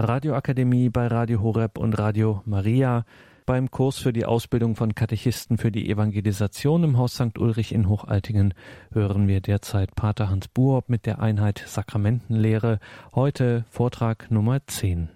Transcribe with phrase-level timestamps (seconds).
[0.00, 3.04] Radioakademie bei Radio Horeb und Radio Maria.
[3.46, 7.36] Beim Kurs für die Ausbildung von Katechisten für die Evangelisation im Haus St.
[7.36, 8.54] Ulrich in Hochaltingen
[8.92, 12.78] hören wir derzeit Pater Hans Buob mit der Einheit Sakramentenlehre.
[13.12, 15.08] Heute Vortrag Nummer 10.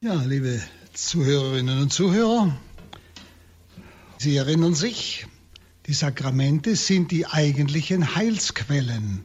[0.00, 0.60] Ja, liebe
[0.92, 2.52] Zuhörerinnen und Zuhörer,
[4.18, 5.28] Sie erinnern sich,
[5.86, 9.24] die Sakramente sind die eigentlichen Heilsquellen.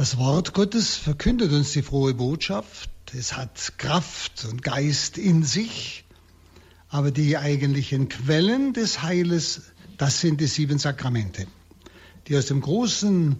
[0.00, 2.88] Das Wort Gottes verkündet uns die frohe Botschaft.
[3.12, 6.06] Es hat Kraft und Geist in sich.
[6.88, 9.60] Aber die eigentlichen Quellen des Heiles,
[9.98, 11.46] das sind die sieben Sakramente,
[12.26, 13.36] die aus dem großen,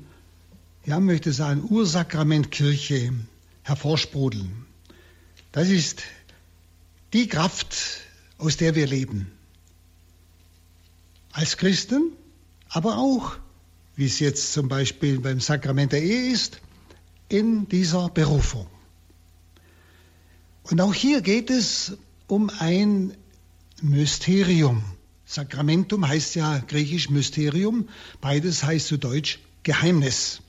[0.85, 3.15] ja, möchte sagen, Ursakrament Kirche
[3.63, 4.67] hervorsprudeln.
[5.53, 6.03] Das ist
[7.15, 7.75] die Kraft,
[8.37, 9.33] aus der wir leben
[11.33, 12.13] als Christen,
[12.69, 13.39] aber auch,
[14.01, 16.63] wie es jetzt zum Beispiel beim Sakrament der Ehe ist,
[17.29, 18.67] in dieser Berufung.
[20.63, 23.13] Und auch hier geht es um ein
[23.83, 24.83] Mysterium.
[25.27, 27.91] Sakramentum heißt ja griechisch Mysterium,
[28.23, 30.41] beides heißt zu Deutsch Geheimnis.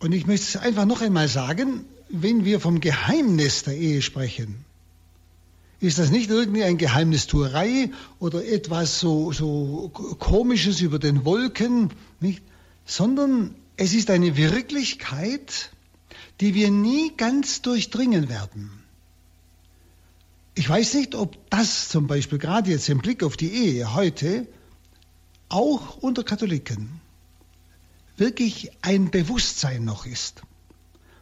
[0.00, 4.66] Und ich möchte es einfach noch einmal sagen, wenn wir vom Geheimnis der Ehe sprechen,
[5.80, 12.42] ist das nicht irgendwie ein Geheimnistuerei oder etwas so, so Komisches über den Wolken, nicht?
[12.84, 15.70] sondern es ist eine Wirklichkeit,
[16.40, 18.70] die wir nie ganz durchdringen werden.
[20.54, 24.46] Ich weiß nicht, ob das zum Beispiel gerade jetzt im Blick auf die Ehe heute
[25.48, 27.00] auch unter Katholiken
[28.16, 30.42] wirklich ein Bewusstsein noch ist.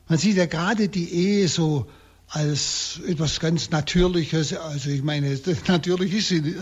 [0.09, 1.86] Man sieht ja gerade die Ehe so
[2.29, 6.57] als etwas ganz Natürliches, also ich meine, natürlich ist sie,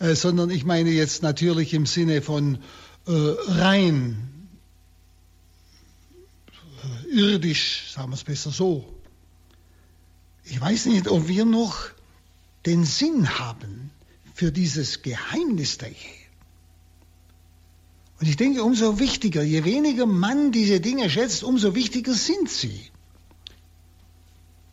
[0.00, 2.58] äh, sondern ich meine jetzt natürlich im Sinne von
[3.06, 4.48] äh, rein,
[6.82, 8.84] äh, irdisch, sagen wir es besser so.
[10.44, 11.76] Ich weiß nicht, ob wir noch
[12.66, 13.90] den Sinn haben
[14.34, 16.20] für dieses Geheimnis der Ehe.
[18.20, 22.90] Und ich denke, umso wichtiger, je weniger man diese Dinge schätzt, umso wichtiger sind sie.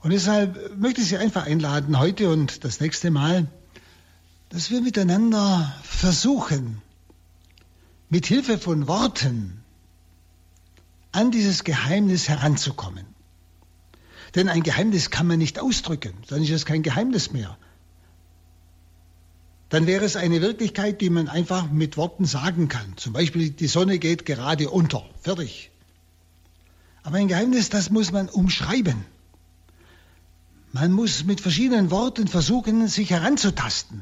[0.08, 3.46] Und deshalb möchte ich Sie einfach einladen, heute und das nächste Mal,
[4.48, 6.82] dass wir miteinander versuchen,
[8.08, 9.66] mit Hilfe von Worten
[11.12, 13.06] an dieses Geheimnis heranzukommen.
[14.34, 17.58] Denn ein Geheimnis kann man nicht ausdrücken, dann ist es kein Geheimnis mehr.
[19.68, 22.96] Dann wäre es eine Wirklichkeit, die man einfach mit Worten sagen kann.
[22.96, 25.06] Zum Beispiel, die Sonne geht gerade unter.
[25.20, 25.70] Fertig.
[27.04, 29.04] Aber ein Geheimnis, das muss man umschreiben.
[30.74, 34.02] Man muss mit verschiedenen Worten versuchen, sich heranzutasten.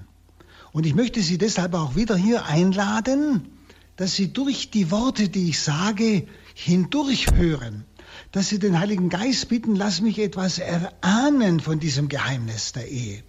[0.72, 3.48] Und ich möchte Sie deshalb auch wieder hier einladen,
[3.96, 7.86] dass Sie durch die Worte, die ich sage, hindurch hören.
[8.32, 13.24] Dass Sie den Heiligen Geist bitten, lass mich etwas erahnen von diesem Geheimnis der Ehe.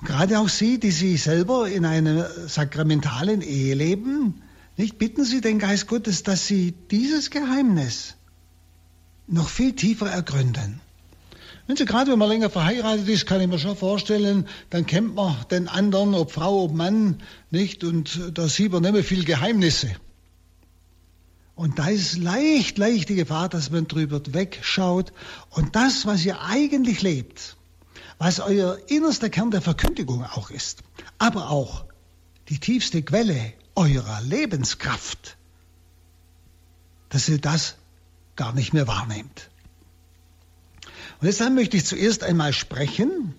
[0.00, 4.42] Und gerade auch Sie, die Sie selber in einer sakramentalen Ehe leben,
[4.76, 8.14] nicht bitten Sie den Geist Gottes, dass Sie dieses Geheimnis
[9.26, 10.80] noch viel tiefer ergründen.
[11.66, 15.14] Wenn Sie gerade, wenn man länger verheiratet ist, kann ich mir schon vorstellen, dann kennt
[15.14, 17.84] man den anderen, ob Frau, ob Mann, nicht?
[17.84, 19.90] Und da sieht man nicht mehr viel Geheimnisse.
[21.54, 25.12] Und da ist leicht, leicht die Gefahr, dass man drüber wegschaut.
[25.50, 27.56] Und das, was ihr eigentlich lebt,
[28.18, 30.82] was euer innerster Kern der Verkündigung auch ist,
[31.18, 31.84] aber auch
[32.48, 35.38] die tiefste Quelle eurer Lebenskraft,
[37.08, 37.76] dass ihr das
[38.36, 39.48] gar nicht mehr wahrnehmt.
[41.24, 43.34] Und deshalb möchte ich zuerst einmal sprechen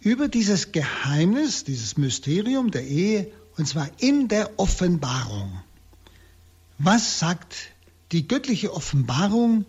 [0.00, 5.62] über dieses Geheimnis, dieses Mysterium der Ehe, und zwar in der Offenbarung.
[6.78, 7.54] Was sagt
[8.10, 9.66] die göttliche Offenbarung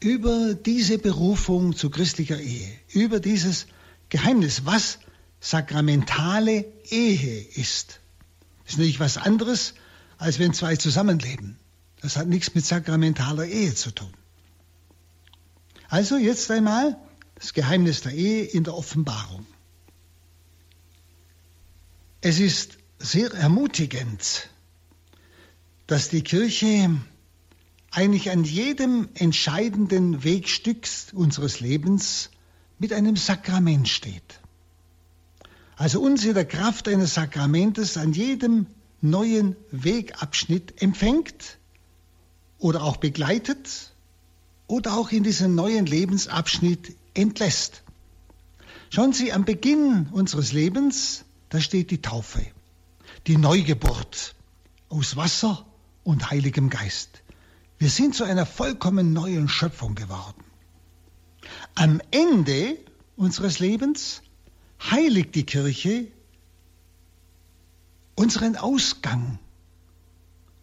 [0.00, 3.66] über diese Berufung zu christlicher Ehe, über dieses
[4.08, 4.98] Geheimnis, was
[5.40, 8.00] sakramentale Ehe ist?
[8.62, 9.74] Das ist natürlich was anderes,
[10.16, 11.58] als wenn zwei zusammenleben.
[12.00, 14.08] Das hat nichts mit sakramentaler Ehe zu tun.
[15.88, 16.96] Also jetzt einmal
[17.34, 19.46] das Geheimnis der Ehe in der Offenbarung.
[22.20, 24.48] Es ist sehr ermutigend,
[25.86, 26.90] dass die Kirche
[27.90, 32.30] eigentlich an jedem entscheidenden Wegstück unseres Lebens
[32.78, 34.40] mit einem Sakrament steht.
[35.76, 38.66] Also uns in der Kraft eines Sakramentes an jedem
[39.00, 41.58] neuen Wegabschnitt empfängt
[42.58, 43.93] oder auch begleitet
[44.66, 47.82] oder auch in diesen neuen Lebensabschnitt entlässt.
[48.90, 52.44] Schauen Sie, am Beginn unseres Lebens, da steht die Taufe,
[53.26, 54.34] die Neugeburt
[54.88, 55.66] aus Wasser
[56.04, 57.22] und Heiligem Geist.
[57.78, 60.44] Wir sind zu einer vollkommen neuen Schöpfung geworden.
[61.74, 62.78] Am Ende
[63.16, 64.22] unseres Lebens
[64.90, 66.06] heiligt die Kirche
[68.14, 69.38] unseren Ausgang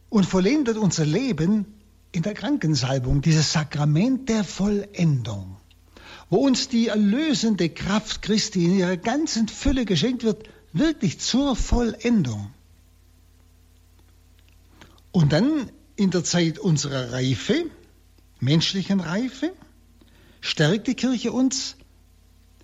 [0.09, 1.65] und vollendet unser Leben
[2.11, 5.57] in der Krankensalbung, dieses Sakrament der Vollendung,
[6.29, 12.53] wo uns die erlösende Kraft Christi in ihrer ganzen Fülle geschenkt wird, wirklich zur Vollendung.
[15.11, 17.65] Und dann in der Zeit unserer Reife,
[18.39, 19.53] menschlichen Reife,
[20.39, 21.75] stärkt die Kirche uns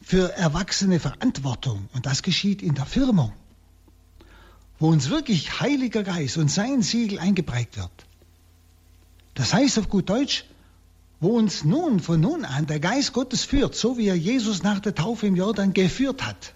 [0.02, 1.90] für erwachsene Verantwortung.
[1.94, 3.34] Und das geschieht in der Firmung,
[4.80, 8.07] wo uns wirklich Heiliger Geist und sein Siegel eingeprägt wird.
[9.38, 10.46] Das heißt auf gut Deutsch,
[11.20, 14.80] wo uns nun von nun an der Geist Gottes führt, so wie er Jesus nach
[14.80, 16.56] der Taufe im Jordan geführt hat.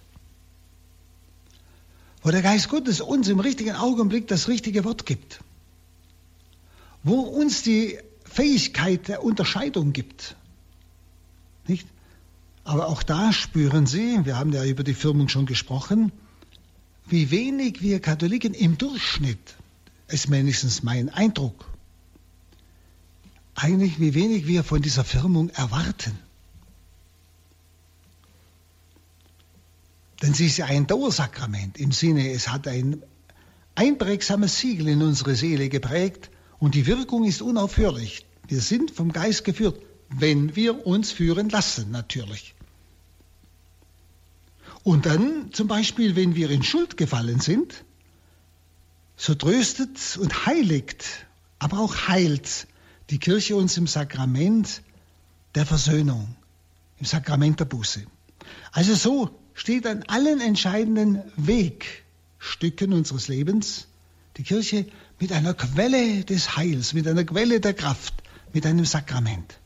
[2.24, 5.42] Wo der Geist Gottes uns im richtigen Augenblick das richtige Wort gibt.
[7.04, 10.36] Wo uns die Fähigkeit der Unterscheidung gibt.
[11.68, 11.88] Nicht?
[12.64, 16.12] Aber auch da spüren Sie, wir haben ja über die Firmung schon gesprochen,
[17.06, 19.56] wie wenig wir Katholiken im Durchschnitt,
[20.08, 21.71] ist mindestens mein Eindruck,
[23.62, 26.18] eigentlich wie wenig wir von dieser Firmung erwarten.
[30.22, 33.02] Denn sie ist ja ein Dauersakrament im Sinne, es hat ein
[33.76, 36.30] einprägsames Siegel in unsere Seele geprägt
[36.60, 38.26] und die Wirkung ist unaufhörlich.
[38.48, 39.82] Wir sind vom Geist geführt
[40.12, 42.54] wenn wir uns führen lassen, natürlich.
[44.84, 47.84] Und dann zum Beispiel, wenn wir in Schuld gefallen sind,
[49.16, 51.06] so tröstet und heiligt,
[51.60, 52.68] aber auch heilt
[53.12, 54.82] die Kirche uns im Sakrament
[55.54, 56.34] der Versöhnung,
[56.98, 58.06] im Sakrament der Buße.
[58.72, 63.88] Also so steht an allen entscheidenden Wegstücken unseres Lebens
[64.38, 64.88] die Kirche
[65.20, 68.14] mit einer Quelle des Heils, mit einer Quelle der Kraft,
[68.54, 69.60] mit einem Sakrament.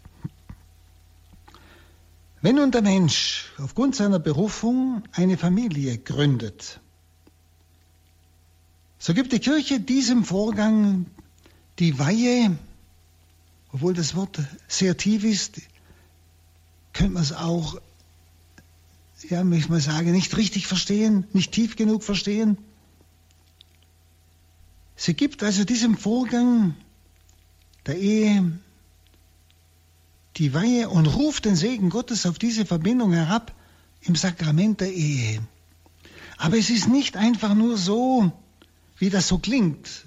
[2.42, 6.80] Wenn nun der Mensch aufgrund seiner Berufung eine Familie gründet,
[8.98, 11.06] so gibt die Kirche diesem Vorgang
[11.78, 12.58] die Weihe,
[13.76, 14.40] obwohl das Wort
[14.70, 15.60] sehr tief ist,
[16.94, 17.78] könnte man es auch,
[19.30, 22.58] ja, möchte man sagen, nicht richtig verstehen, nicht tief genug verstehen.
[24.96, 26.78] Sie gibt also diesem Vorgang
[27.86, 28.58] der Ehe
[30.38, 33.54] die Weihe und ruft den Segen Gottes auf diese Verbindung herab
[34.04, 35.46] im Sakrament der Ehe.
[36.38, 38.32] Aber es ist nicht einfach nur so,
[39.00, 40.06] wie das so klingt.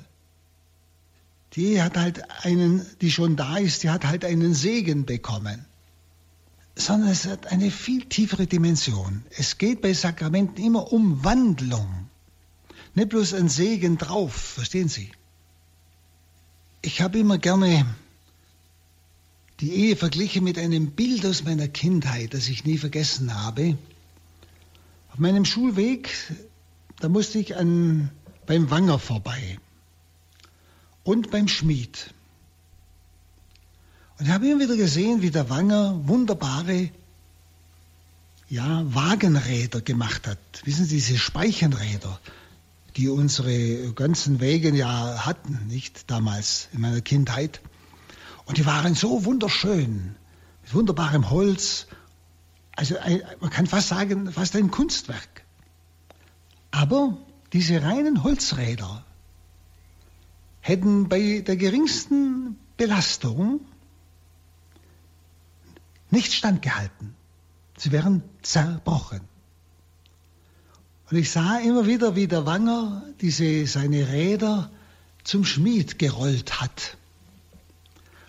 [1.58, 5.64] Die hat halt einen, die schon da ist, die hat halt einen Segen bekommen.
[6.76, 9.24] Sondern es hat eine viel tiefere Dimension.
[9.36, 12.08] Es geht bei Sakramenten immer um Wandlung.
[12.94, 15.10] Nicht bloß ein Segen drauf, verstehen Sie?
[16.80, 17.84] Ich habe immer gerne
[19.58, 23.76] die Ehe verglichen mit einem Bild aus meiner Kindheit, das ich nie vergessen habe.
[25.10, 26.08] Auf meinem Schulweg,
[27.00, 28.12] da musste ich an,
[28.46, 29.58] beim Wanger vorbei
[31.08, 32.12] und beim Schmied.
[34.18, 36.90] Und ich habe immer wieder gesehen, wie der Wanger wunderbare
[38.50, 40.38] ja, Wagenräder gemacht hat.
[40.64, 42.20] Wissen Sie, diese Speichenräder,
[42.96, 47.62] die unsere ganzen Wegen ja hatten, nicht damals in meiner Kindheit.
[48.44, 50.14] Und die waren so wunderschön,
[50.62, 51.86] mit wunderbarem Holz.
[52.76, 55.46] Also ein, man kann fast sagen, fast ein Kunstwerk.
[56.70, 57.16] Aber
[57.54, 59.06] diese reinen Holzräder
[60.68, 63.60] hätten bei der geringsten Belastung
[66.10, 67.14] nicht standgehalten.
[67.76, 69.20] Sie wären zerbrochen.
[71.10, 74.70] Und ich sah immer wieder, wie der Wanger diese, seine Räder
[75.24, 76.98] zum Schmied gerollt hat.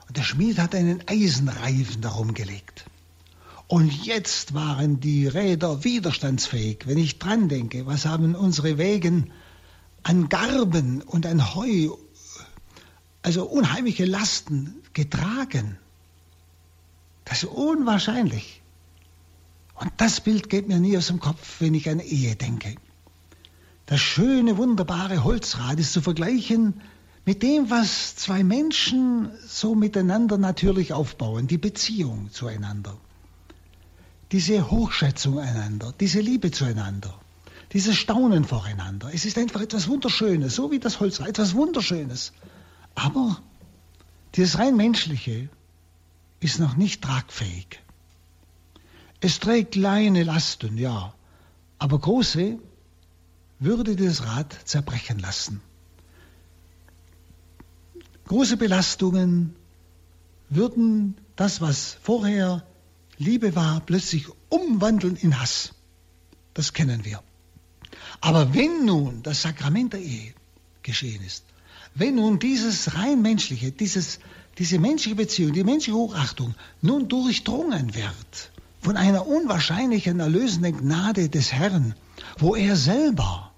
[0.08, 2.86] Und der Schmied hat einen Eisenreifen darum gelegt.
[3.68, 6.80] Und jetzt waren die Räder widerstandsfähig.
[6.86, 9.32] Wenn ich dran denke, was haben unsere Wegen
[10.04, 11.90] an Garben und an Heu,
[13.22, 15.78] also unheimliche Lasten getragen.
[17.26, 18.62] Das ist unwahrscheinlich.
[19.76, 22.76] Und das Bild geht mir nie aus dem Kopf, wenn ich an Ehe denke.
[23.86, 26.82] Das schöne, wunderbare Holzrad ist zu vergleichen
[27.26, 32.98] mit dem, was zwei Menschen so miteinander natürlich aufbauen, die Beziehung zueinander,
[34.32, 37.20] diese Hochschätzung einander, diese Liebe zueinander,
[37.74, 39.12] dieses Staunen voreinander.
[39.14, 42.34] Es ist einfach etwas Wunderschönes, so wie das Holz, etwas Wunderschönes.
[42.96, 43.42] Aber
[44.36, 45.50] dieses rein menschliche
[46.40, 47.82] ist noch nicht tragfähig.
[49.22, 51.14] Es trägt kleine Lasten, ja,
[51.78, 52.60] aber große
[53.60, 55.62] würde das Rad zerbrechen lassen.
[58.28, 59.56] Große Belastungen
[60.50, 62.66] würden das, was vorher
[63.18, 65.74] Liebe war, plötzlich umwandeln in Hass.
[66.54, 67.22] Das kennen wir.
[68.22, 70.34] Aber wenn nun das Sakrament der Ehe
[70.84, 71.44] geschehen ist,
[71.96, 74.20] wenn nun dieses rein menschliche, dieses,
[74.58, 81.52] diese menschliche Beziehung, die menschliche Hochachtung nun durchdrungen wird von einer unwahrscheinlichen erlösenden Gnade des
[81.52, 81.96] Herrn,
[82.38, 83.52] wo er selber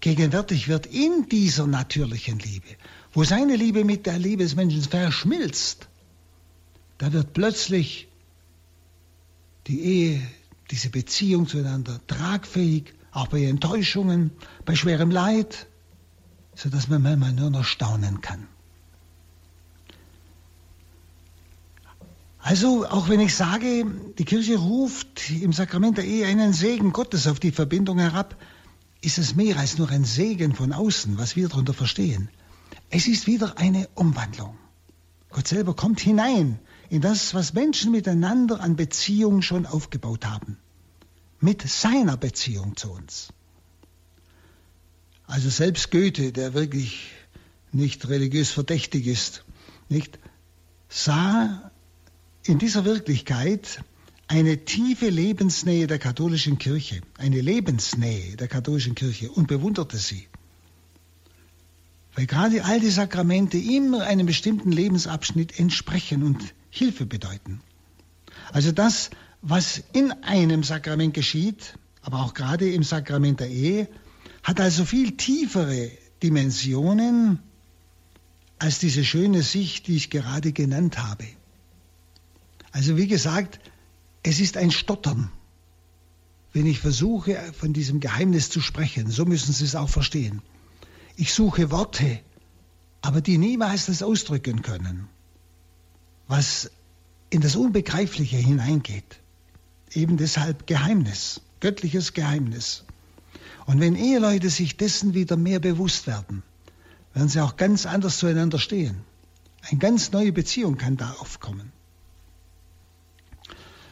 [0.00, 2.68] gegenwärtig wird in dieser natürlichen Liebe,
[3.12, 5.88] wo seine Liebe mit der Liebe des Menschen verschmilzt,
[6.98, 8.08] da wird plötzlich
[9.66, 10.22] die Ehe,
[10.70, 14.30] diese Beziehung zueinander tragfähig, auch bei Enttäuschungen,
[14.64, 15.66] bei schwerem Leid,
[16.58, 18.48] sodass man manchmal nur noch staunen kann.
[22.40, 23.86] Also, auch wenn ich sage,
[24.18, 28.36] die Kirche ruft im Sakrament der Ehe einen Segen Gottes auf die Verbindung herab,
[29.00, 32.28] ist es mehr als nur ein Segen von außen, was wir darunter verstehen.
[32.90, 34.56] Es ist wieder eine Umwandlung.
[35.30, 40.56] Gott selber kommt hinein in das, was Menschen miteinander an Beziehung schon aufgebaut haben.
[41.38, 43.28] Mit seiner Beziehung zu uns.
[45.28, 47.10] Also selbst Goethe, der wirklich
[47.70, 49.44] nicht religiös verdächtig ist,
[49.90, 50.18] nicht,
[50.88, 51.70] sah
[52.44, 53.84] in dieser Wirklichkeit
[54.26, 60.26] eine tiefe Lebensnähe der katholischen Kirche, eine Lebensnähe der katholischen Kirche und bewunderte sie.
[62.14, 67.60] Weil gerade all die Sakramente immer einem bestimmten Lebensabschnitt entsprechen und Hilfe bedeuten.
[68.50, 69.10] Also das,
[69.42, 73.88] was in einem Sakrament geschieht, aber auch gerade im Sakrament der Ehe,
[74.42, 75.90] hat also viel tiefere
[76.22, 77.38] Dimensionen
[78.58, 81.26] als diese schöne Sicht, die ich gerade genannt habe.
[82.72, 83.60] Also wie gesagt,
[84.22, 85.30] es ist ein Stottern,
[86.52, 89.10] wenn ich versuche, von diesem Geheimnis zu sprechen.
[89.10, 90.42] So müssen Sie es auch verstehen.
[91.16, 92.20] Ich suche Worte,
[93.00, 95.08] aber die niemals das ausdrücken können
[96.28, 96.70] was
[97.30, 99.20] in das Unbegreifliche hineingeht.
[99.92, 102.84] Eben deshalb Geheimnis, göttliches Geheimnis.
[103.68, 106.42] Und wenn Eheleute sich dessen wieder mehr bewusst werden,
[107.12, 109.02] werden sie auch ganz anders zueinander stehen.
[109.60, 111.70] Eine ganz neue Beziehung kann da aufkommen.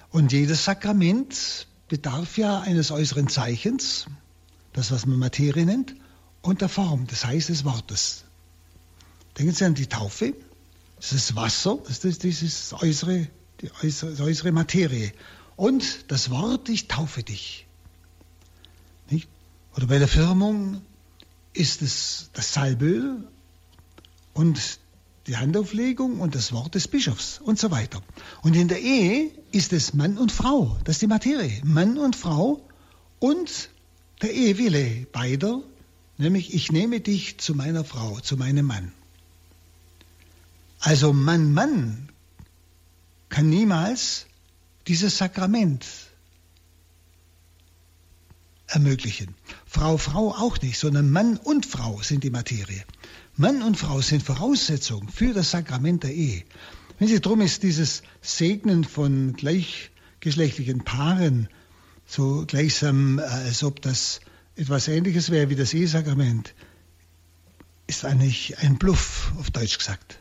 [0.08, 4.06] Und jedes Sakrament bedarf ja eines äußeren Zeichens,
[4.72, 5.94] das was man Materie nennt,
[6.40, 8.24] und der Form, das heißt des Wortes.
[9.36, 10.32] Denken Sie an die Taufe.
[10.98, 13.28] Das ist Wasser, das ist dieses äußere,
[13.60, 15.12] die äußere, äußere Materie.
[15.54, 17.66] Und das Wort, ich taufe dich.
[19.10, 19.28] Nicht?
[19.76, 20.80] Oder bei der Firmung
[21.52, 23.28] ist es das Salböl
[24.32, 24.78] und
[25.26, 28.02] die Handauflegung und das Wort des Bischofs und so weiter.
[28.42, 31.60] Und in der Ehe ist es Mann und Frau, das ist die Materie.
[31.64, 32.66] Mann und Frau
[33.18, 33.70] und
[34.22, 35.62] der Ehewille beider,
[36.16, 38.92] nämlich ich nehme dich zu meiner Frau, zu meinem Mann.
[40.78, 42.08] Also Mann, Mann
[43.28, 44.26] kann niemals
[44.86, 45.84] dieses Sakrament
[48.66, 49.34] ermöglichen.
[49.66, 52.84] Frau, Frau auch nicht, sondern Mann und Frau sind die Materie.
[53.36, 56.44] Mann und Frau sind Voraussetzung für das Sakrament der Ehe.
[56.98, 61.48] Wenn Sie drum ist dieses Segnen von gleichgeschlechtlichen Paaren
[62.06, 64.20] so gleichsam, äh, als ob das
[64.54, 66.54] etwas Ähnliches wäre wie das Ehesakrament,
[67.86, 70.18] ist eigentlich ein Bluff, auf Deutsch gesagt.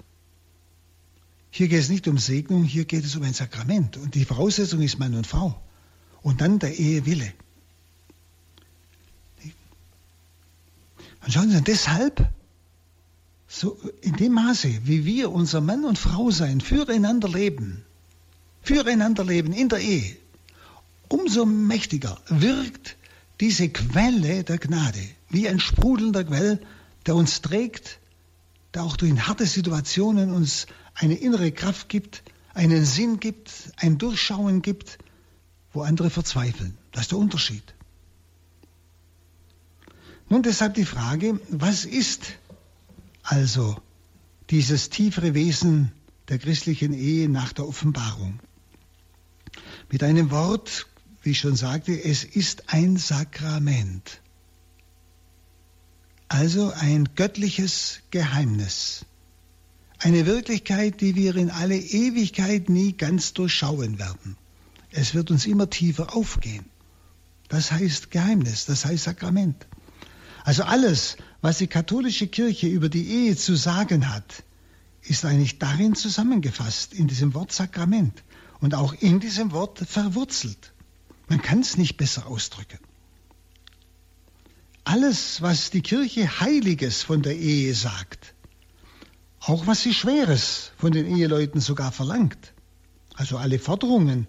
[1.50, 3.96] Hier geht es nicht um Segnung, hier geht es um ein Sakrament.
[3.96, 5.64] Und die Voraussetzung ist Mann und Frau.
[6.22, 7.32] Und dann der Ehewille.
[11.26, 12.30] Und schauen Sie, deshalb,
[13.48, 17.84] so in dem Maße, wie wir unser Mann und Frau sein, füreinander leben,
[18.62, 20.18] füreinander leben in der Ehe,
[21.10, 22.96] umso mächtiger wirkt
[23.40, 26.62] diese Quelle der Gnade, wie ein sprudelnder Quell,
[27.08, 28.00] der uns trägt,
[28.76, 32.22] der auch durch harte Situationen uns eine innere Kraft gibt,
[32.54, 35.00] einen Sinn gibt, ein Durchschauen gibt,
[35.74, 36.78] wo andere verzweifeln.
[36.92, 37.75] Das ist der Unterschied.
[40.30, 42.34] Nun deshalb die Frage, was ist
[43.24, 43.78] also
[44.50, 45.92] dieses tiefere Wesen
[46.30, 48.40] der christlichen Ehe nach der Offenbarung?
[49.92, 50.88] Mit einem Wort,
[51.22, 54.22] wie ich schon sagte, es ist ein Sakrament.
[56.28, 59.06] Also ein göttliches Geheimnis.
[60.00, 64.38] Eine Wirklichkeit, die wir in alle Ewigkeit nie ganz durchschauen werden.
[64.92, 66.66] Es wird uns immer tiefer aufgehen.
[67.48, 69.68] Das heißt Geheimnis, das heißt Sakrament.
[70.46, 74.44] Also alles, was die katholische Kirche über die Ehe zu sagen hat,
[75.02, 78.24] ist eigentlich darin zusammengefasst, in diesem Wort Sakrament
[78.60, 80.72] und auch in diesem Wort verwurzelt.
[81.30, 82.78] Man kann es nicht besser ausdrücken.
[84.84, 88.36] Alles, was die Kirche Heiliges von der Ehe sagt,
[89.40, 92.54] auch was sie Schweres von den Eheleuten sogar verlangt.
[93.16, 94.28] Also alle Forderungen,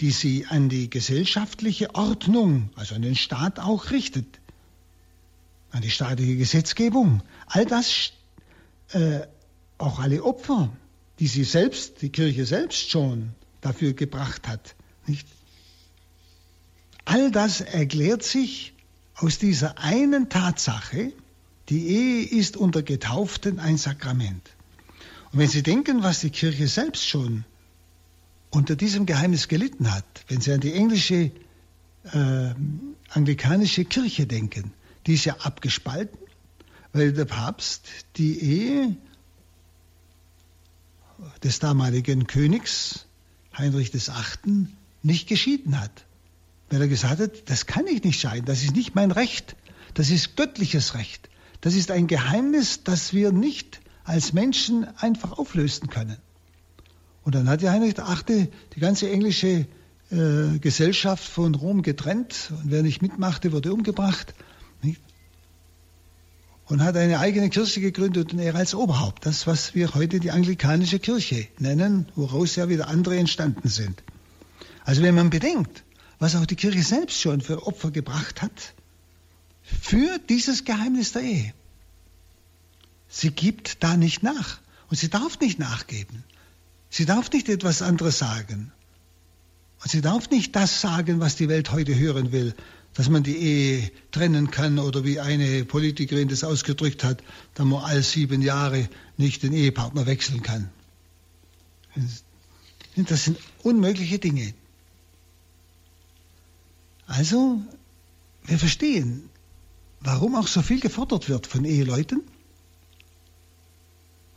[0.00, 4.38] die sie an die gesellschaftliche Ordnung, also an den Staat auch richtet,
[5.76, 7.22] an die staatliche Gesetzgebung.
[7.46, 8.12] All das,
[8.92, 9.20] äh,
[9.78, 10.70] auch alle Opfer,
[11.18, 13.30] die sie selbst, die Kirche selbst schon
[13.60, 14.74] dafür gebracht hat.
[15.06, 15.28] Nicht?
[17.04, 18.72] All das erklärt sich
[19.14, 21.12] aus dieser einen Tatsache,
[21.68, 24.50] die Ehe ist unter Getauften ein Sakrament.
[25.32, 27.44] Und wenn Sie denken, was die Kirche selbst schon
[28.50, 31.32] unter diesem Geheimnis gelitten hat, wenn Sie an die englische
[32.12, 32.54] äh,
[33.10, 34.72] anglikanische Kirche denken,
[35.06, 36.18] die ist ja abgespalten,
[36.92, 37.86] weil der Papst
[38.16, 38.96] die Ehe
[41.42, 43.06] des damaligen Königs
[43.56, 44.66] Heinrich VIII.
[45.02, 46.04] nicht geschieden hat.
[46.68, 49.56] Weil er gesagt hat, das kann ich nicht scheiden, das ist nicht mein Recht,
[49.94, 51.30] das ist göttliches Recht.
[51.60, 56.16] Das ist ein Geheimnis, das wir nicht als Menschen einfach auflösen können.
[57.24, 58.48] Und dann hat ja Heinrich VIII.
[58.74, 59.66] die ganze englische
[60.10, 64.34] äh, Gesellschaft von Rom getrennt und wer nicht mitmachte, wurde umgebracht.
[66.66, 70.32] Und hat eine eigene Kirche gegründet und er als Oberhaupt, das, was wir heute die
[70.32, 74.02] anglikanische Kirche nennen, woraus ja wieder andere entstanden sind.
[74.84, 75.84] Also wenn man bedenkt,
[76.18, 78.74] was auch die Kirche selbst schon für Opfer gebracht hat,
[79.62, 81.54] für dieses Geheimnis der Ehe.
[83.08, 84.58] Sie gibt da nicht nach
[84.88, 86.24] und sie darf nicht nachgeben.
[86.90, 88.72] Sie darf nicht etwas anderes sagen.
[89.82, 92.54] Und sie darf nicht das sagen, was die Welt heute hören will,
[92.96, 97.22] dass man die Ehe trennen kann oder wie eine Politikerin das ausgedrückt hat,
[97.54, 98.88] dass man all sieben Jahre
[99.18, 100.70] nicht den Ehepartner wechseln kann.
[102.96, 104.54] Das sind unmögliche Dinge.
[107.06, 107.60] Also,
[108.46, 109.28] wir verstehen,
[110.00, 112.22] warum auch so viel gefordert wird von Eheleuten,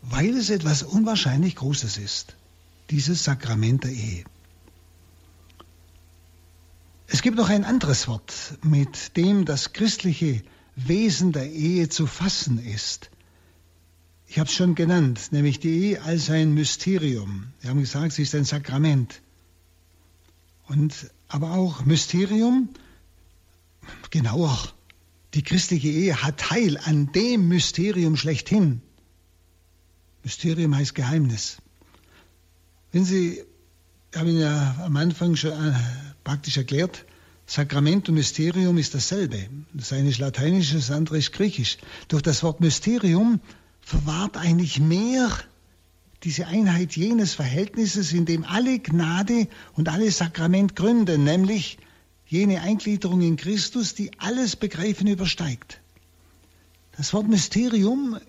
[0.02, 2.36] weil es etwas unwahrscheinlich Großes ist,
[2.90, 4.26] dieses Sakrament der Ehe.
[7.12, 10.44] Es gibt noch ein anderes Wort, mit dem das christliche
[10.76, 13.10] Wesen der Ehe zu fassen ist.
[14.28, 17.48] Ich habe es schon genannt, nämlich die Ehe als ein Mysterium.
[17.62, 19.22] Wir haben gesagt, sie ist ein Sakrament.
[20.68, 20.94] Und
[21.28, 22.70] aber auch Mysterium,
[24.12, 24.72] genauer,
[25.34, 28.84] die christliche Ehe hat Teil an dem Mysterium schlechthin.
[30.24, 31.58] Mysterium heißt Geheimnis.
[32.92, 33.44] Wenn Sie,
[34.16, 35.74] habe Ihnen ja am Anfang schon äh,
[36.24, 37.06] praktisch erklärt,
[37.46, 39.50] Sakrament und Mysterium ist dasselbe.
[39.74, 41.78] Das eine ist lateinisch, das andere ist griechisch.
[42.08, 43.40] Durch das Wort Mysterium
[43.82, 45.30] verwahrt eigentlich mehr
[46.24, 51.80] diese Einheit jenes Verhältnisses, in dem alle Gnade und alle Sakrament gründen, nämlich
[52.28, 55.82] jene Eingliederung in Christus, die alles Begreifen übersteigt.
[56.98, 58.20] Das Wort Mysterium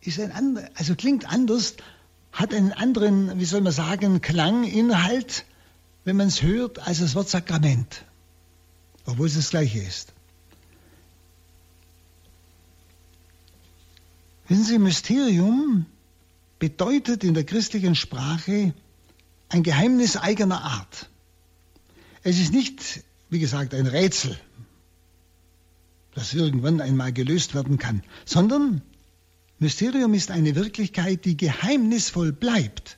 [0.00, 1.76] ist ein anderes, also klingt anders,
[2.32, 5.44] hat einen anderen, wie soll man sagen, Klang, Inhalt,
[6.04, 8.04] wenn man es hört, als das Wort Sakrament,
[9.04, 10.12] obwohl es das gleiche ist.
[14.48, 15.86] Wissen Sie, Mysterium
[16.58, 18.74] bedeutet in der christlichen Sprache
[19.48, 21.08] ein Geheimnis eigener Art.
[22.22, 24.38] Es ist nicht, wie gesagt, ein Rätsel,
[26.14, 28.82] das irgendwann einmal gelöst werden kann, sondern
[29.60, 32.96] Mysterium ist eine Wirklichkeit, die geheimnisvoll bleibt,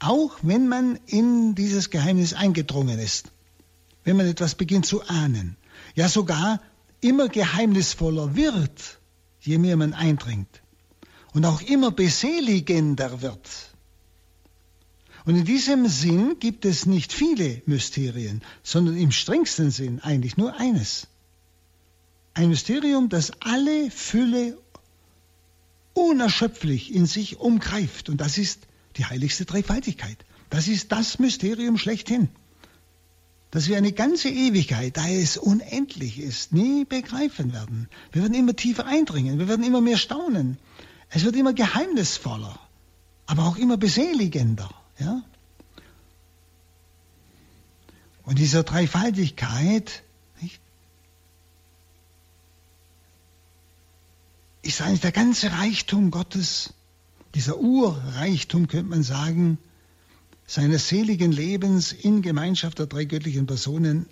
[0.00, 3.32] auch wenn man in dieses Geheimnis eingedrungen ist,
[4.04, 5.56] wenn man etwas beginnt zu ahnen,
[5.94, 6.60] ja sogar
[7.00, 8.98] immer geheimnisvoller wird,
[9.40, 10.60] je mehr man eindringt
[11.32, 13.48] und auch immer beseligender wird.
[15.24, 20.54] Und in diesem Sinn gibt es nicht viele Mysterien, sondern im strengsten Sinn eigentlich nur
[20.54, 21.06] eines.
[22.34, 24.58] Ein Mysterium, das alle Fülle
[25.94, 28.08] unerschöpflich in sich umgreift.
[28.08, 30.16] Und das ist die heiligste Dreifaltigkeit.
[30.50, 32.28] Das ist das Mysterium schlechthin.
[33.50, 37.88] Dass wir eine ganze Ewigkeit, da es unendlich ist, nie begreifen werden.
[38.10, 40.58] Wir werden immer tiefer eindringen, wir werden immer mehr staunen.
[41.10, 42.58] Es wird immer geheimnisvoller,
[43.26, 44.70] aber auch immer beseligender.
[44.98, 45.22] Ja?
[48.24, 50.02] Und diese Dreifaltigkeit
[54.62, 56.74] ist eigentlich der ganze Reichtum Gottes,
[57.34, 59.58] dieser Urreichtum, könnte man sagen,
[60.46, 64.06] seines seligen Lebens in Gemeinschaft der drei göttlichen Personen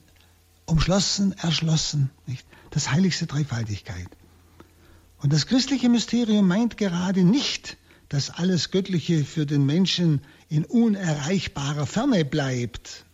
[0.67, 2.11] umschlossen, erschlossen.
[2.27, 2.47] Nicht?
[2.71, 4.09] Das heiligste Dreifaltigkeit.
[5.19, 7.77] Und das christliche Mysterium meint gerade nicht,
[8.09, 13.05] dass alles Göttliche für den Menschen in unerreichbarer Ferne bleibt,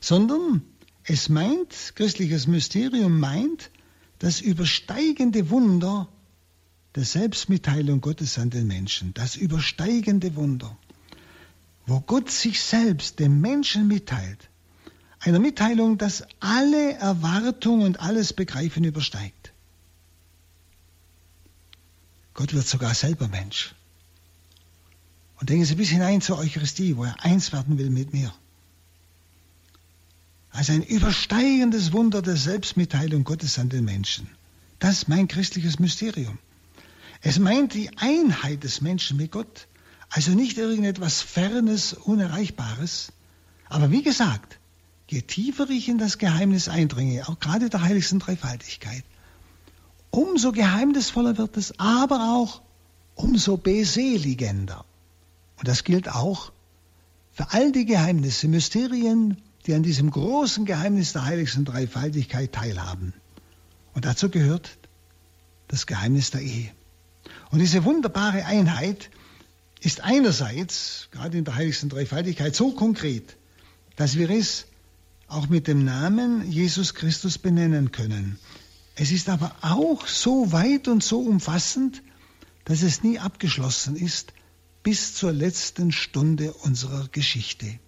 [0.00, 0.62] sondern
[1.02, 3.70] es meint, christliches Mysterium meint,
[4.18, 6.08] das übersteigende Wunder
[6.94, 10.76] der Selbstmitteilung Gottes an den Menschen, das übersteigende Wunder,
[11.86, 14.48] wo Gott sich selbst dem Menschen mitteilt,
[15.20, 19.52] einer Mitteilung, das alle Erwartung und alles Begreifen übersteigt.
[22.34, 23.74] Gott wird sogar selber Mensch.
[25.40, 28.32] Und denken Sie bis hinein zur Eucharistie, wo er eins werden will mit mir.
[30.50, 34.28] Also ein übersteigendes Wunder der Selbstmitteilung Gottes an den Menschen.
[34.78, 36.38] Das ist mein christliches Mysterium.
[37.26, 39.66] Es meint die Einheit des Menschen mit Gott.
[40.10, 43.12] Also nicht irgendetwas Fernes, Unerreichbares.
[43.70, 44.58] Aber wie gesagt,
[45.08, 49.04] je tiefer ich in das Geheimnis eindringe, auch gerade der heiligsten Dreifaltigkeit,
[50.10, 52.60] umso geheimnisvoller wird es, aber auch
[53.14, 54.84] umso beseligender.
[55.56, 56.52] Und das gilt auch
[57.32, 63.14] für all die Geheimnisse, Mysterien, die an diesem großen Geheimnis der heiligsten Dreifaltigkeit teilhaben.
[63.94, 64.76] Und dazu gehört
[65.68, 66.70] das Geheimnis der Ehe.
[67.54, 69.10] Und diese wunderbare Einheit
[69.78, 73.36] ist einerseits, gerade in der heiligsten Dreifaltigkeit, so konkret,
[73.94, 74.66] dass wir es
[75.28, 78.40] auch mit dem Namen Jesus Christus benennen können.
[78.96, 82.02] Es ist aber auch so weit und so umfassend,
[82.64, 84.32] dass es nie abgeschlossen ist
[84.82, 87.78] bis zur letzten Stunde unserer Geschichte.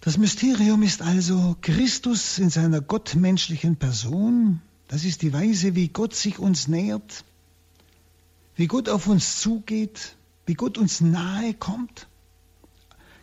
[0.00, 4.62] Das Mysterium ist also Christus in seiner gottmenschlichen Person.
[4.90, 7.24] Das ist die Weise, wie Gott sich uns nähert,
[8.56, 12.08] wie Gott auf uns zugeht, wie Gott uns nahe kommt.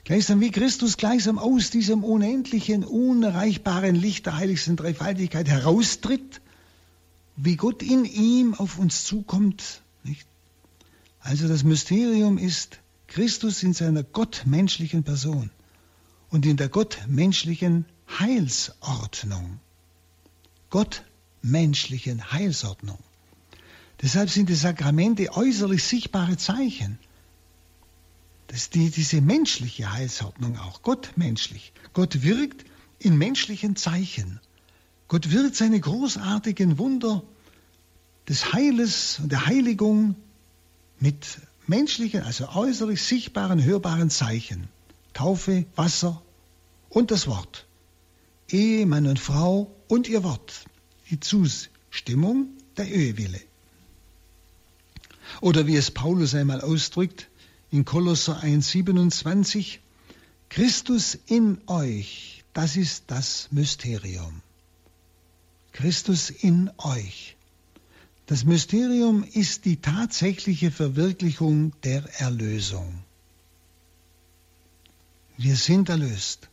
[0.05, 6.39] Gleichsam wie Christus gleichsam aus diesem unendlichen, unerreichbaren Licht der heiligsten Dreifaltigkeit heraustritt,
[7.35, 9.81] wie Gott in ihm auf uns zukommt.
[10.05, 10.25] Nicht?
[11.19, 15.49] Also das Mysterium ist Christus in seiner gottmenschlichen Person
[16.29, 19.59] und in der gottmenschlichen Heilsordnung.
[21.47, 22.99] Gottmenschlichen Heilsordnung.
[24.01, 26.99] Deshalb sind die Sakramente äußerlich sichtbare Zeichen.
[28.47, 31.71] Das ist die, diese menschliche Heilsordnung auch, gottmenschlich.
[31.93, 32.65] Gott wirkt
[32.99, 34.41] in menschlichen Zeichen.
[35.07, 37.23] Gott wirkt seine großartigen Wunder
[38.27, 40.17] des Heiles und der Heiligung
[40.99, 44.67] mit menschlichen, also äußerlich sichtbaren, hörbaren Zeichen.
[45.13, 46.21] Taufe, Wasser
[46.89, 47.65] und das Wort.
[48.49, 50.65] Ehe, Mann und Frau und ihr Wort.
[51.09, 53.41] Die Zustimmung der Ehewille.
[55.41, 57.29] Oder wie es Paulus einmal ausdrückt
[57.71, 59.79] in Kolosser 1,27,
[60.49, 64.41] Christus in euch, das ist das Mysterium.
[65.73, 67.35] Christus in euch.
[68.25, 73.03] Das Mysterium ist die tatsächliche Verwirklichung der Erlösung.
[75.37, 76.49] Wir sind erlöst.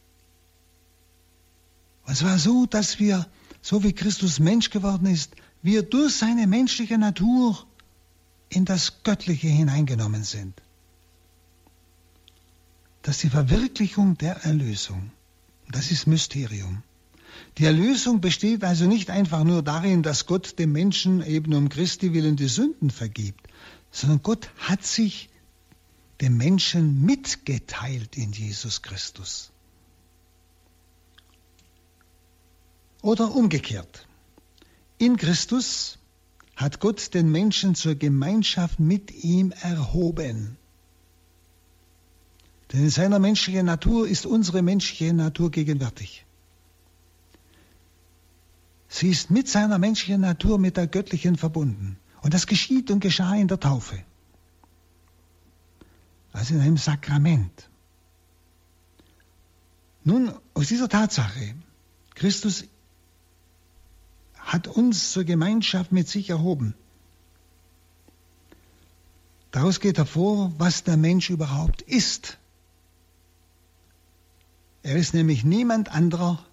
[2.06, 3.26] Und zwar so, dass wir,
[3.64, 5.30] so wie Christus Mensch geworden ist,
[5.62, 7.66] wir durch seine menschliche Natur
[8.50, 10.60] in das Göttliche hineingenommen sind.
[13.00, 15.10] Das ist die Verwirklichung der Erlösung.
[15.70, 16.82] Das ist Mysterium.
[17.56, 22.12] Die Erlösung besteht also nicht einfach nur darin, dass Gott dem Menschen eben um Christi
[22.12, 23.46] willen die Sünden vergibt,
[23.90, 25.30] sondern Gott hat sich
[26.20, 29.53] dem Menschen mitgeteilt in Jesus Christus.
[33.04, 34.06] Oder umgekehrt.
[34.96, 35.98] In Christus
[36.56, 40.56] hat Gott den Menschen zur Gemeinschaft mit ihm erhoben.
[42.72, 46.24] Denn in seiner menschlichen Natur ist unsere menschliche Natur gegenwärtig.
[48.88, 51.98] Sie ist mit seiner menschlichen Natur mit der göttlichen verbunden.
[52.22, 54.02] Und das geschieht und geschah in der Taufe
[56.32, 57.68] als in einem Sakrament.
[60.04, 61.54] Nun, aus dieser Tatsache,
[62.14, 62.64] Christus
[64.44, 66.74] hat uns zur Gemeinschaft mit sich erhoben.
[69.50, 72.38] Daraus geht hervor, was der Mensch überhaupt ist.
[74.82, 76.44] Er ist nämlich niemand anderer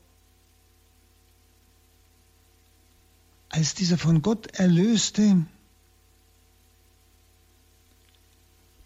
[3.50, 5.46] als dieser von Gott erlöste,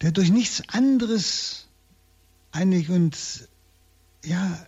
[0.02, 1.68] der durch nichts anderes
[2.52, 3.48] eigentlich und
[4.24, 4.66] ja,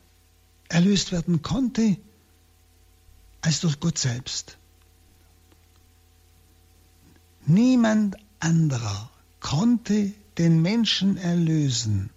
[0.69, 1.97] erlöst werden konnte,
[3.47, 4.57] als durch Gott selbst.
[7.45, 12.09] Niemand anderer konnte den Menschen erlösen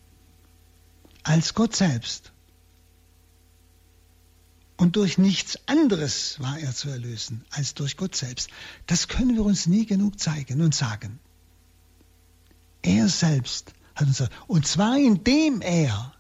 [1.23, 2.33] als Gott selbst.
[4.77, 8.51] Und durch nichts anderes war er zu erlösen als durch Gott selbst.
[8.89, 11.21] Das können wir uns nie genug zeigen und sagen.
[12.83, 16.13] Er selbst hat uns, und zwar indem er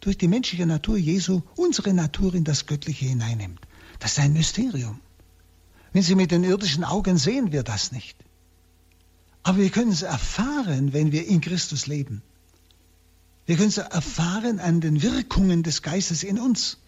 [0.00, 3.66] durch die menschliche Natur Jesu unsere Natur in das Göttliche hineinnimmt.
[4.02, 4.98] Das ist ein Mysterium.
[5.92, 8.16] Wenn Sie mit den irdischen Augen sehen wir das nicht.
[9.44, 12.20] Aber wir können es erfahren, wenn wir in Christus leben.
[13.46, 16.78] Wir können es erfahren an den Wirkungen des Geistes in uns,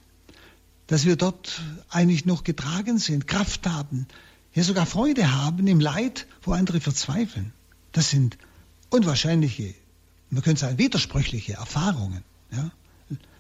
[0.88, 4.09] dass wir dort eigentlich noch getragen sind, Kraft haben,
[4.53, 7.53] ja sogar Freude haben im Leid, wo andere verzweifeln.
[7.92, 8.38] Das sind
[8.90, 9.72] unwahrscheinliche,
[10.31, 12.24] man könnte sagen, widersprüchliche Erfahrungen.
[12.50, 12.72] Ja?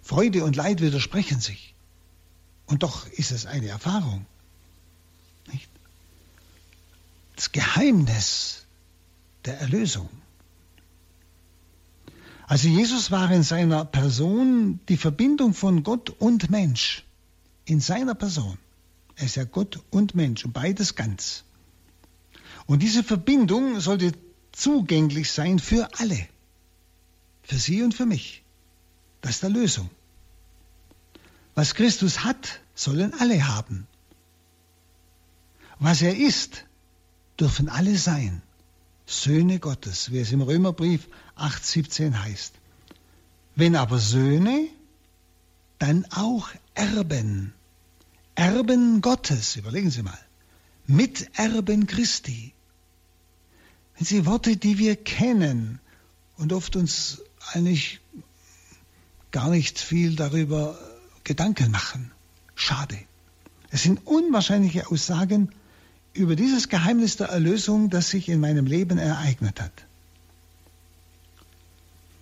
[0.00, 1.73] Freude und Leid widersprechen sich.
[2.66, 4.26] Und doch ist es eine Erfahrung.
[5.52, 5.68] Nicht?
[7.36, 8.64] Das Geheimnis
[9.44, 10.08] der Erlösung.
[12.46, 17.04] Also Jesus war in seiner Person die Verbindung von Gott und Mensch.
[17.64, 18.58] In seiner Person.
[19.16, 21.44] Er ist ja Gott und Mensch und beides ganz.
[22.66, 24.12] Und diese Verbindung sollte
[24.52, 26.26] zugänglich sein für alle.
[27.42, 28.42] Für Sie und für mich.
[29.20, 29.88] Das ist der Lösung.
[31.54, 33.86] Was Christus hat, sollen alle haben.
[35.78, 36.64] Was er ist,
[37.38, 38.42] dürfen alle sein.
[39.06, 42.54] Söhne Gottes, wie es im Römerbrief 8,17 heißt.
[43.54, 44.68] Wenn aber Söhne,
[45.78, 47.52] dann auch Erben.
[48.34, 50.18] Erben Gottes, überlegen Sie mal.
[50.86, 52.52] Miterben Christi.
[53.96, 55.80] Wenn Sie Worte, die wir kennen
[56.36, 58.00] und oft uns eigentlich
[59.30, 60.78] gar nicht viel darüber
[61.24, 62.12] Gedanken machen.
[62.54, 62.98] Schade.
[63.70, 65.50] Es sind unwahrscheinliche Aussagen
[66.12, 69.86] über dieses Geheimnis der Erlösung, das sich in meinem Leben ereignet hat.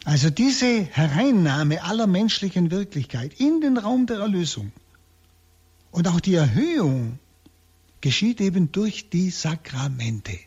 [0.05, 4.73] Also diese Hereinnahme aller menschlichen Wirklichkeit in den Raum der Erlösung
[5.93, 7.19] und auch die Erhöhung
[8.01, 10.39] geschieht eben durch die Sakramente.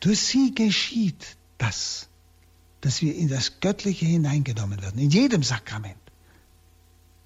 [0.00, 2.08] Durch sie geschieht das,
[2.82, 5.96] dass wir in das Göttliche hineingenommen werden, in jedem Sakrament.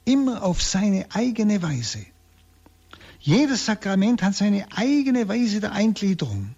[0.09, 1.99] Immer auf seine eigene Weise.
[3.21, 6.55] Jedes Sakrament hat seine eigene Weise der Eingliederung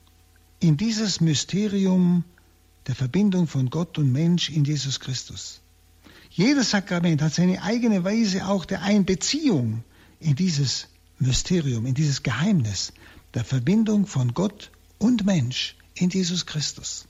[0.60, 2.22] in dieses Mysterium
[2.86, 5.62] der Verbindung von Gott und Mensch in Jesus Christus.
[6.30, 9.82] Jedes Sakrament hat seine eigene Weise auch der Einbeziehung
[10.20, 10.86] in dieses
[11.18, 12.92] Mysterium, in dieses Geheimnis
[13.34, 17.04] der Verbindung von Gott und Mensch in Jesus Christus.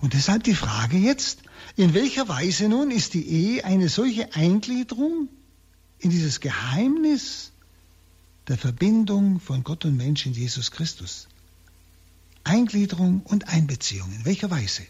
[0.00, 1.42] Und deshalb die Frage jetzt,
[1.78, 5.28] in welcher Weise nun ist die Ehe eine solche Eingliederung
[6.00, 7.52] in dieses Geheimnis
[8.48, 11.28] der Verbindung von Gott und Mensch in Jesus Christus?
[12.42, 14.82] Eingliederung und Einbeziehung, in welcher Weise?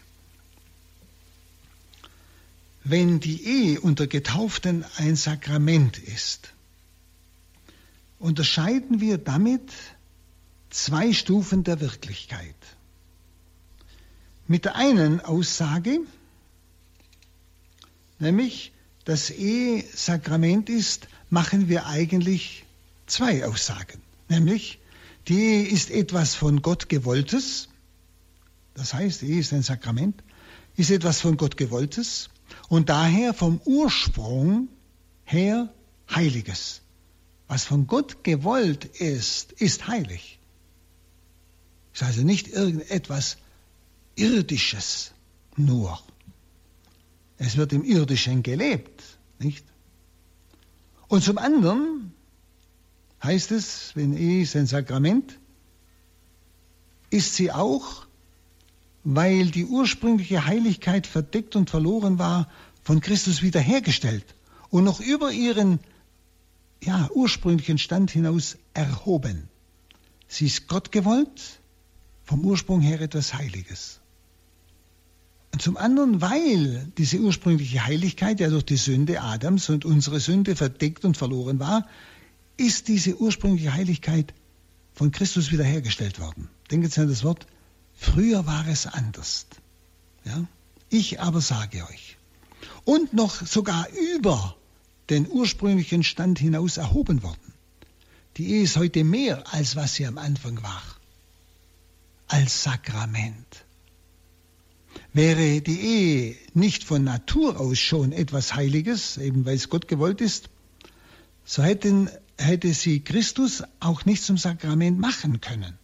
[2.83, 6.53] Wenn die Ehe unter Getauften ein Sakrament ist,
[8.17, 9.71] unterscheiden wir damit
[10.71, 12.55] zwei Stufen der Wirklichkeit.
[14.47, 15.99] Mit der einen Aussage,
[18.19, 18.73] nämlich
[19.09, 22.63] dass Ehe Sakrament ist, machen wir eigentlich
[23.07, 24.03] zwei Aussagen.
[24.27, 24.79] Nämlich,
[25.27, 27.69] die Ehe ist etwas von Gott gewolltes,
[28.75, 30.21] das heißt, Ehe ist ein Sakrament,
[30.75, 32.29] ist etwas von Gott gewolltes
[32.67, 34.67] und daher vom Ursprung
[35.25, 35.73] her
[36.13, 36.81] Heiliges.
[37.47, 40.37] Was von Gott gewollt ist, ist heilig.
[41.95, 43.37] Ist also nicht irgendetwas
[44.15, 45.13] Irdisches
[45.55, 45.99] nur.
[47.39, 49.01] Es wird im Irdischen gelebt,
[49.39, 49.65] nicht?
[51.07, 52.13] Und zum anderen
[53.23, 55.39] heißt es, wenn ist ein Sakrament,
[57.09, 58.05] ist sie auch,
[59.05, 62.49] weil die ursprüngliche Heiligkeit verdeckt und verloren war,
[62.83, 64.25] von Christus wiederhergestellt
[64.69, 65.79] und noch über ihren
[66.83, 69.47] ja, ursprünglichen Stand hinaus erhoben.
[70.27, 71.61] Sie ist Gott gewollt,
[72.25, 73.98] vom Ursprung her etwas Heiliges.
[75.57, 81.03] Zum anderen, weil diese ursprüngliche Heiligkeit ja durch die Sünde Adams und unsere Sünde verdeckt
[81.05, 81.87] und verloren war,
[82.55, 84.33] ist diese ursprüngliche Heiligkeit
[84.93, 86.49] von Christus wiederhergestellt worden.
[86.69, 87.47] Denken Sie an das Wort,
[87.95, 89.47] früher war es anders.
[90.23, 90.45] Ja?
[90.89, 92.17] Ich aber sage euch.
[92.83, 94.55] Und noch sogar über
[95.09, 97.53] den ursprünglichen Stand hinaus erhoben worden.
[98.37, 100.83] Die Ehe ist heute mehr, als was sie am Anfang war.
[102.27, 103.65] Als Sakrament.
[105.13, 110.21] Wäre die Ehe nicht von Natur aus schon etwas Heiliges, eben weil es Gott gewollt
[110.21, 110.49] ist,
[111.45, 115.77] so hätten, hätte sie Christus auch nicht zum Sakrament machen können.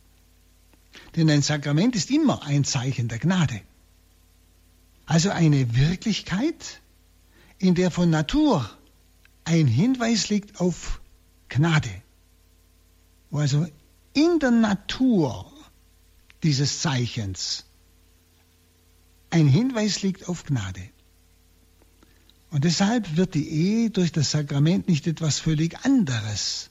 [1.16, 3.62] Denn ein Sakrament ist immer ein Zeichen der Gnade.
[5.08, 6.82] Also eine Wirklichkeit,
[7.58, 8.70] in der von Natur
[9.44, 11.02] ein Hinweis liegt auf
[11.50, 11.90] Gnade.
[13.32, 13.66] Wo also
[14.14, 15.52] in der Natur
[16.44, 17.66] dieses Zeichens
[19.36, 20.90] ein Hinweis liegt auf Gnade.
[22.52, 26.70] Und deshalb wird die Ehe durch das Sakrament nicht etwas völlig anderes,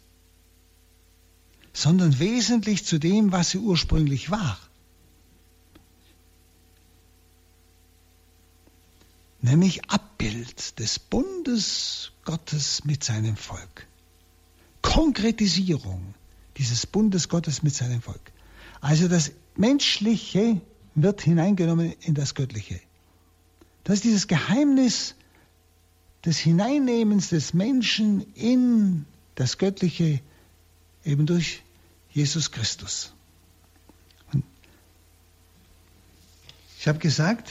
[1.75, 4.59] sondern wesentlich zu dem, was sie ursprünglich war.
[9.43, 13.87] Nämlich Abbild des Bundes Gottes mit seinem Volk.
[14.81, 16.15] Konkretisierung
[16.57, 18.33] dieses Bundes Gottes mit seinem Volk.
[18.81, 20.63] Also das Menschliche
[20.95, 22.81] wird hineingenommen in das Göttliche.
[23.85, 25.15] Das ist dieses Geheimnis
[26.25, 29.05] des Hineinnehmens des Menschen in
[29.35, 30.21] das Göttliche
[31.05, 31.63] eben durch
[32.11, 33.13] Jesus Christus.
[36.79, 37.51] Ich habe gesagt,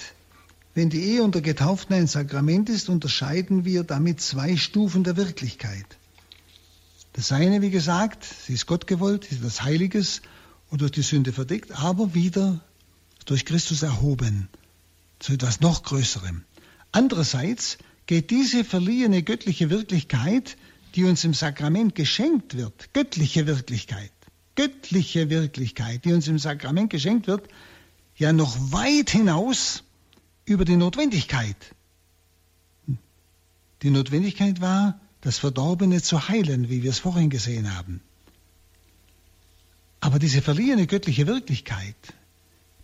[0.75, 5.85] wenn die Ehe unter Getauften ein Sakrament ist, unterscheiden wir damit zwei Stufen der Wirklichkeit.
[7.13, 10.21] Das eine, wie gesagt, sie ist Gott gewollt, sie ist etwas Heiliges
[10.71, 12.59] und durch die Sünde verdeckt, aber wieder
[13.25, 14.49] durch Christus erhoben
[15.19, 16.43] zu etwas noch Größerem.
[16.91, 20.57] Andererseits geht diese verliehene göttliche Wirklichkeit,
[20.95, 24.11] die uns im Sakrament geschenkt wird, göttliche Wirklichkeit,
[24.55, 27.47] göttliche Wirklichkeit, die uns im Sakrament geschenkt wird,
[28.15, 29.83] ja noch weit hinaus
[30.45, 31.57] über die Notwendigkeit.
[33.81, 38.01] Die Notwendigkeit war, das Verdorbene zu heilen, wie wir es vorhin gesehen haben.
[39.99, 41.95] Aber diese verliehene göttliche Wirklichkeit,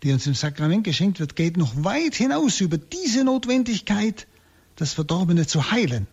[0.03, 4.27] die uns im Sakrament geschenkt wird, geht noch weit hinaus über diese Notwendigkeit,
[4.75, 6.07] das Verdorbene zu heilen.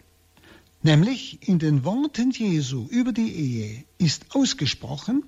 [0.83, 5.25] Nämlich in den Worten Jesu über die Ehe ist ausgesprochen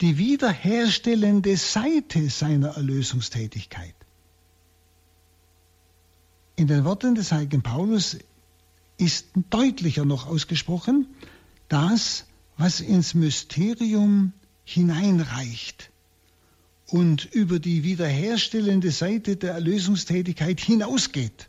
[0.00, 3.94] die wiederherstellende Seite seiner Erlösungstätigkeit.
[6.56, 8.18] In den Worten des heiligen Paulus
[8.96, 11.06] ist deutlicher noch ausgesprochen,
[11.68, 12.26] das,
[12.56, 14.32] was ins Mysterium
[14.64, 15.90] hineinreicht
[16.88, 21.48] und über die wiederherstellende Seite der Erlösungstätigkeit hinausgeht.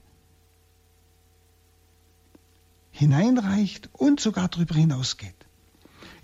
[2.91, 5.35] Hineinreicht und sogar darüber hinausgeht.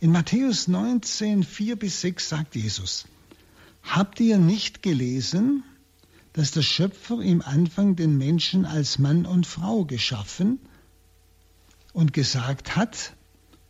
[0.02, 3.06] In Matthäus 19, 4 bis 6 sagt Jesus,
[3.82, 5.64] Habt ihr nicht gelesen,
[6.34, 10.60] dass der Schöpfer im Anfang den Menschen als Mann und Frau geschaffen
[11.94, 13.14] und gesagt hat,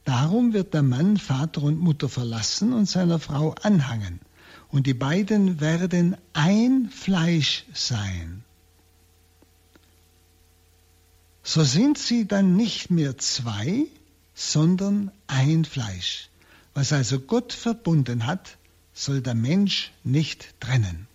[0.04, 4.20] darum wird der Mann Vater und Mutter verlassen und seiner Frau anhangen,
[4.76, 8.44] und die beiden werden ein Fleisch sein.
[11.44, 13.86] So sind sie dann nicht mehr zwei,
[14.34, 16.28] sondern ein Fleisch.
[16.74, 18.58] Was also Gott verbunden hat,
[18.94, 21.08] soll der Mensch nicht trennen.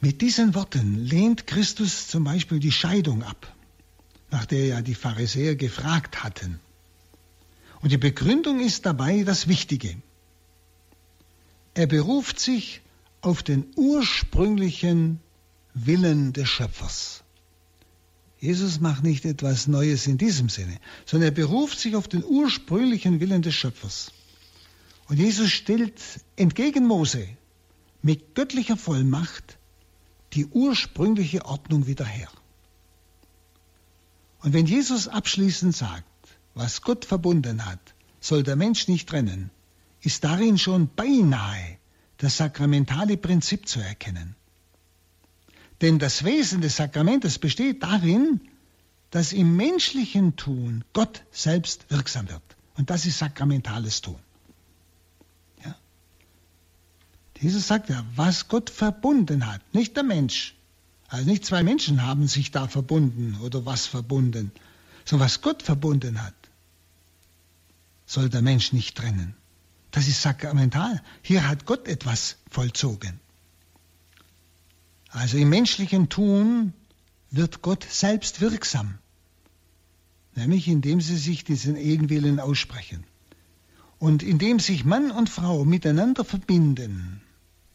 [0.00, 3.54] Mit diesen Worten lehnt Christus zum Beispiel die Scheidung ab,
[4.30, 6.58] nach der ja die Pharisäer gefragt hatten.
[7.82, 9.94] Und die Begründung ist dabei das Wichtige.
[11.78, 12.80] Er beruft sich
[13.20, 15.20] auf den ursprünglichen
[15.74, 17.22] Willen des Schöpfers.
[18.40, 23.20] Jesus macht nicht etwas Neues in diesem Sinne, sondern er beruft sich auf den ursprünglichen
[23.20, 24.10] Willen des Schöpfers.
[25.06, 26.00] Und Jesus stellt
[26.34, 27.28] entgegen Mose
[28.02, 29.56] mit göttlicher Vollmacht
[30.32, 32.28] die ursprüngliche Ordnung wieder her.
[34.40, 36.04] Und wenn Jesus abschließend sagt,
[36.54, 39.52] was Gott verbunden hat, soll der Mensch nicht trennen,
[40.00, 41.78] ist darin schon beinahe
[42.18, 44.34] das sakramentale Prinzip zu erkennen.
[45.80, 48.40] Denn das Wesen des Sakramentes besteht darin,
[49.10, 52.42] dass im menschlichen Tun Gott selbst wirksam wird.
[52.76, 54.18] Und das ist sakramentales Tun.
[57.40, 60.54] Jesus sagt ja, was Gott verbunden hat, nicht der Mensch.
[61.08, 64.50] Also nicht zwei Menschen haben sich da verbunden oder was verbunden,
[65.04, 66.34] sondern was Gott verbunden hat,
[68.06, 69.34] soll der Mensch nicht trennen.
[69.90, 71.02] Das ist sakramental.
[71.22, 73.20] Hier hat Gott etwas vollzogen.
[75.10, 76.74] Also im menschlichen Tun
[77.30, 78.98] wird Gott selbst wirksam,
[80.34, 83.04] nämlich indem sie sich diesen Ehenwillen aussprechen.
[83.98, 87.20] Und indem sich Mann und Frau miteinander verbinden,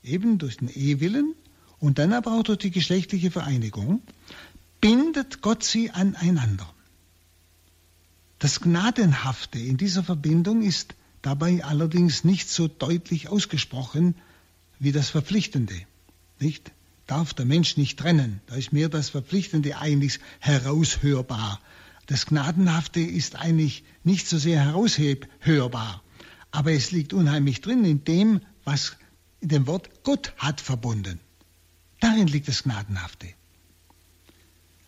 [0.04, 1.36] eben durch den Ehewillen
[1.80, 4.02] und dann aber auch durch die geschlechtliche Vereinigung,
[4.80, 6.71] bindet Gott sie aneinander.
[8.39, 14.13] Das Gnadenhafte in dieser Verbindung ist dabei allerdings nicht so deutlich ausgesprochen
[14.78, 15.74] wie das Verpflichtende.
[16.39, 16.71] Nicht?
[17.07, 18.41] Darf der Mensch nicht trennen.
[18.47, 21.59] Da ist mehr das Verpflichtende eigentlich heraushörbar.
[22.05, 26.03] Das Gnadenhafte ist eigentlich nicht so sehr heraushörbar.
[26.51, 28.95] Aber es liegt unheimlich drin in dem, was
[29.39, 31.19] in dem Wort Gott hat verbunden.
[31.99, 33.28] Darin liegt das Gnadenhafte.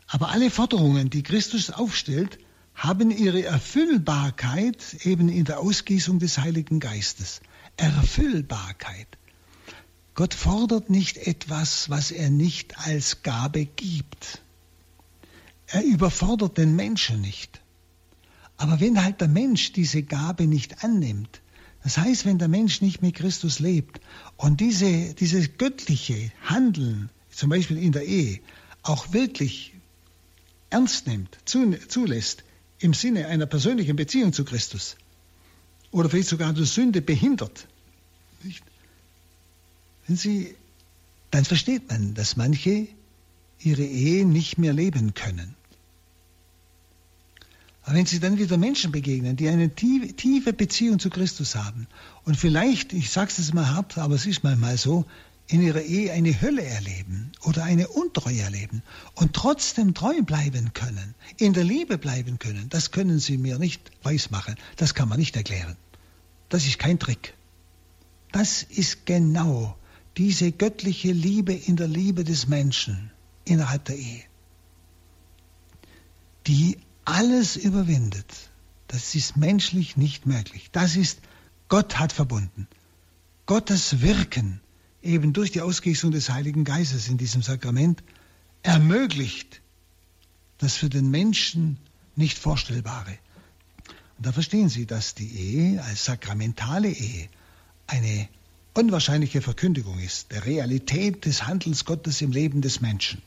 [0.07, 2.39] Aber alle Forderungen, die Christus aufstellt,
[2.75, 7.41] haben ihre Erfüllbarkeit eben in der Ausgießung des Heiligen Geistes.
[7.77, 9.07] Erfüllbarkeit.
[10.13, 14.41] Gott fordert nicht etwas, was er nicht als Gabe gibt.
[15.67, 17.61] Er überfordert den Menschen nicht.
[18.57, 21.41] Aber wenn halt der Mensch diese Gabe nicht annimmt,
[21.83, 23.99] das heißt, wenn der Mensch nicht mit Christus lebt
[24.37, 28.39] und diese, dieses göttliche Handeln, zum Beispiel in der Ehe,
[28.83, 29.73] auch wirklich
[30.69, 32.43] ernst nimmt, zulässt,
[32.79, 34.97] im Sinne einer persönlichen Beziehung zu Christus
[35.91, 37.67] oder vielleicht sogar durch Sünde behindert,
[38.43, 38.63] nicht?
[40.07, 40.55] Wenn Sie,
[41.31, 42.87] dann versteht man, dass manche
[43.59, 45.55] ihre Ehe nicht mehr leben können.
[47.83, 51.87] Aber wenn Sie dann wieder Menschen begegnen, die eine tiefe Beziehung zu Christus haben
[52.23, 55.05] und vielleicht, ich sage es mal hart, aber es ist manchmal so,
[55.47, 58.81] in ihrer Ehe eine Hölle erleben oder eine Untreue erleben
[59.13, 63.91] und trotzdem treu bleiben können, in der Liebe bleiben können, das können Sie mir nicht
[64.03, 65.77] weismachen, das kann man nicht erklären.
[66.49, 67.33] Das ist kein Trick.
[68.31, 69.77] Das ist genau
[70.17, 73.11] diese göttliche Liebe in der Liebe des Menschen
[73.45, 74.23] innerhalb der Ehe,
[76.47, 78.49] die alles überwindet.
[78.87, 80.69] Das ist menschlich nicht möglich.
[80.71, 81.19] Das ist,
[81.69, 82.67] Gott hat verbunden.
[83.45, 84.61] Gottes Wirken
[85.05, 88.03] eben durch die Ausgießung des Heiligen Geistes in diesem Sakrament
[88.63, 89.61] ermöglicht
[90.57, 91.77] das für den Menschen
[92.15, 93.17] nicht Vorstellbare.
[94.17, 97.27] Und da verstehen Sie, dass die Ehe als sakramentale Ehe
[97.87, 98.27] eine
[98.73, 103.21] unwahrscheinliche Verkündigung ist, der Realität des Handelns Gottes im Leben des Menschen.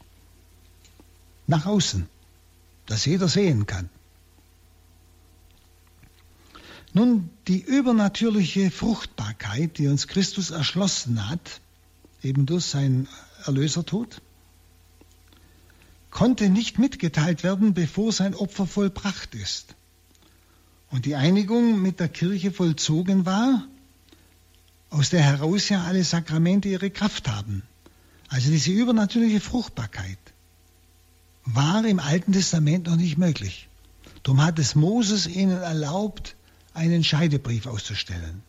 [1.46, 2.06] Nach außen,
[2.86, 3.88] dass jeder sehen kann.
[6.94, 11.60] Nun, die übernatürliche Fruchtbarkeit, die uns Christus erschlossen hat,
[12.22, 13.08] eben durch sein
[13.44, 14.20] Erlösertod,
[16.10, 19.74] konnte nicht mitgeteilt werden, bevor sein Opfer vollbracht ist.
[20.90, 23.64] Und die Einigung mit der Kirche vollzogen war,
[24.90, 27.62] aus der heraus ja alle Sakramente ihre Kraft haben.
[28.28, 30.18] Also diese übernatürliche Fruchtbarkeit
[31.44, 33.68] war im Alten Testament noch nicht möglich.
[34.22, 36.36] Darum hat es Moses ihnen erlaubt,
[36.74, 38.42] einen Scheidebrief auszustellen.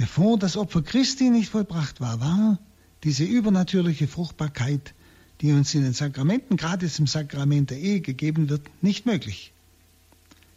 [0.00, 2.58] Bevor das Opfer Christi nicht vollbracht war, war
[3.04, 4.94] diese übernatürliche Fruchtbarkeit,
[5.42, 9.52] die uns in den Sakramenten, gerade im Sakrament der Ehe gegeben wird, nicht möglich.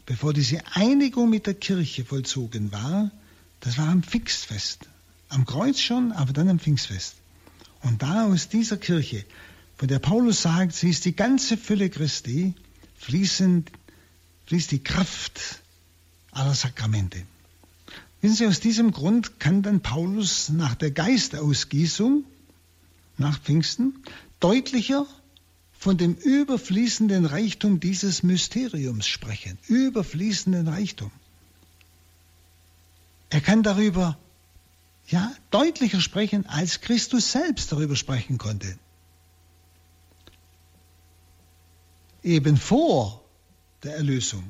[0.05, 3.11] Bevor diese Einigung mit der Kirche vollzogen war,
[3.59, 4.87] das war am Pfingstfest.
[5.27, 7.15] Am Kreuz schon, aber dann am Pfingstfest.
[7.81, 9.25] Und da aus dieser Kirche,
[9.75, 12.53] von der Paulus sagt, sie ist die ganze Fülle Christi,
[12.95, 13.65] fließen,
[14.45, 15.59] fließt die Kraft
[16.31, 17.25] aller Sakramente.
[18.24, 22.24] Wissen Sie, aus diesem Grund kann dann Paulus nach der Geistausgießung,
[23.17, 24.01] nach Pfingsten,
[24.39, 25.05] deutlicher
[25.74, 29.57] von dem überfließenden Reichtum dieses Mysteriums sprechen.
[29.67, 31.11] Überfließenden Reichtum.
[33.30, 34.17] Er kann darüber
[35.09, 38.80] ja, deutlicher sprechen, als Christus selbst darüber sprechen konnte.
[42.24, 43.21] Eben vor
[43.84, 44.49] der Erlösung,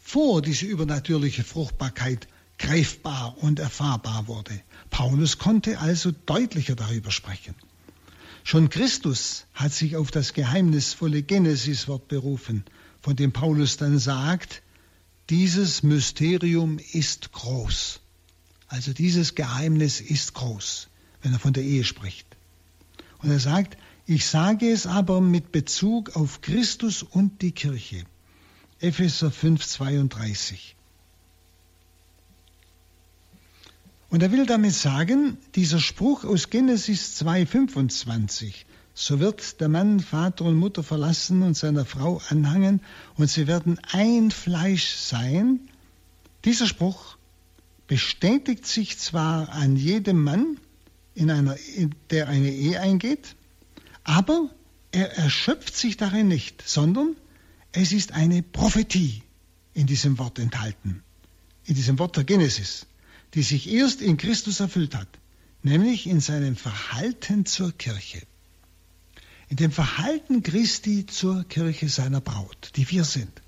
[0.00, 2.26] vor diese übernatürliche Fruchtbarkeit
[2.58, 4.60] greifbar und erfahrbar wurde.
[4.90, 7.54] Paulus konnte also deutlicher darüber sprechen.
[8.42, 12.64] Schon Christus hat sich auf das geheimnisvolle Genesis-Wort berufen,
[13.00, 14.62] von dem Paulus dann sagt,
[15.30, 18.00] dieses Mysterium ist groß.
[18.68, 20.88] Also dieses Geheimnis ist groß,
[21.22, 22.26] wenn er von der Ehe spricht.
[23.18, 28.04] Und er sagt, ich sage es aber mit Bezug auf Christus und die Kirche.
[28.80, 30.76] Epheser 5, 32.
[34.14, 38.54] Und er will damit sagen, dieser Spruch aus Genesis 2,25,
[38.94, 42.80] so wird der Mann Vater und Mutter verlassen und seiner Frau anhangen
[43.16, 45.58] und sie werden ein Fleisch sein.
[46.44, 47.16] Dieser Spruch
[47.88, 50.58] bestätigt sich zwar an jedem Mann,
[51.16, 53.34] in einer, in der eine Ehe eingeht,
[54.04, 54.48] aber
[54.92, 57.16] er erschöpft sich darin nicht, sondern
[57.72, 59.24] es ist eine Prophetie
[59.72, 61.02] in diesem Wort enthalten,
[61.64, 62.86] in diesem Wort der Genesis
[63.34, 65.08] die sich erst in Christus erfüllt hat,
[65.62, 68.22] nämlich in seinem Verhalten zur Kirche.
[69.48, 73.42] In dem Verhalten Christi zur Kirche seiner Braut, die wir sind.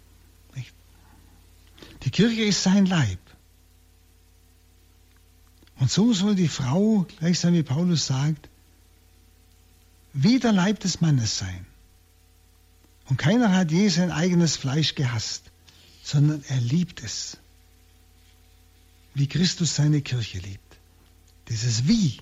[2.03, 3.19] Die Kirche ist sein Leib.
[5.79, 8.49] Und so soll die Frau, gleichsam wie Paulus sagt,
[10.13, 11.67] wie der Leib des Mannes sein.
[13.09, 15.51] Und keiner hat je sein eigenes Fleisch gehasst,
[16.03, 17.39] sondern er liebt es
[19.17, 20.77] wie Christus seine Kirche liebt.
[21.49, 22.19] Dieses Wie,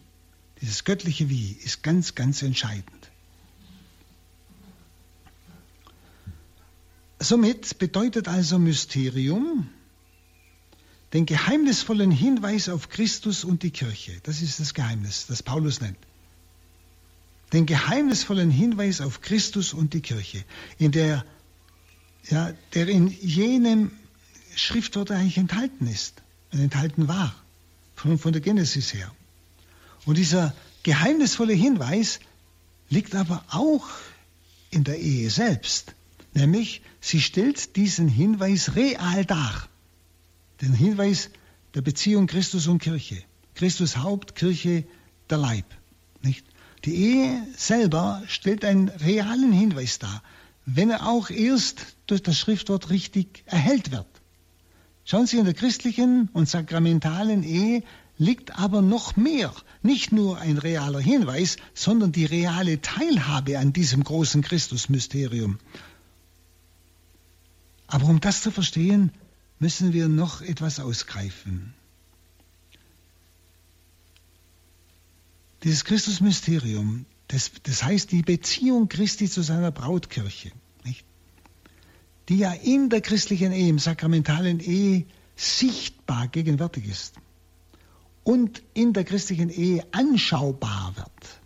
[0.61, 3.11] dieses göttliche Wie ist ganz, ganz entscheidend.
[7.19, 9.69] Somit bedeutet also Mysterium
[11.13, 14.21] den geheimnisvollen Hinweis auf Christus und die Kirche.
[14.23, 15.99] Das ist das Geheimnis, das Paulus nennt.
[17.53, 20.45] Den geheimnisvollen Hinweis auf Christus und die Kirche,
[20.79, 21.25] in der
[22.31, 23.91] ja, der in jenem
[24.55, 26.24] Schriftwort eigentlich enthalten ist
[26.61, 27.35] enthalten war,
[27.95, 29.11] von, von der Genesis her.
[30.05, 32.21] Und dieser geheimnisvolle Hinweis
[32.91, 33.87] liegt aber auch
[34.71, 35.95] in der Ehe selbst,
[36.35, 39.69] nämlich sie stellt diesen Hinweis real dar,
[40.61, 41.31] den Hinweis
[41.75, 43.23] der Beziehung Christus und Kirche.
[43.55, 44.85] Christus Haupt, Kirche
[45.31, 45.67] der Leib.
[46.23, 46.45] Nicht?
[46.85, 50.23] Die Ehe selber stellt einen realen Hinweis dar,
[50.67, 54.07] wenn er auch erst durch das Schriftwort richtig erhellt wird.
[55.05, 57.83] Schauen Sie, in der christlichen und sakramentalen Ehe
[58.17, 59.53] liegt aber noch mehr,
[59.83, 65.59] nicht nur ein realer Hinweis, sondern die reale Teilhabe an diesem großen Christusmysterium.
[67.87, 69.13] Aber um das zu verstehen,
[69.59, 71.75] müssen wir noch etwas ausgreifen.
[75.65, 80.53] Dieses Christusmysterium, das, das heißt die Beziehung Christi zu seiner Brautkirche?
[82.29, 85.05] Die ja in der christlichen Ehe, im sakramentalen Ehe
[85.37, 87.15] sichtbar gegenwärtig ist
[88.23, 91.41] und in der christlichen Ehe anschaubar wird.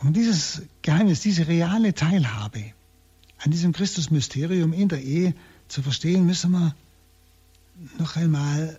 [0.00, 2.72] Um dieses Geheimnis, diese reale Teilhabe
[3.38, 5.34] an diesem Christusmysterium in der Ehe
[5.68, 6.74] zu verstehen, müssen wir
[7.98, 8.78] noch einmal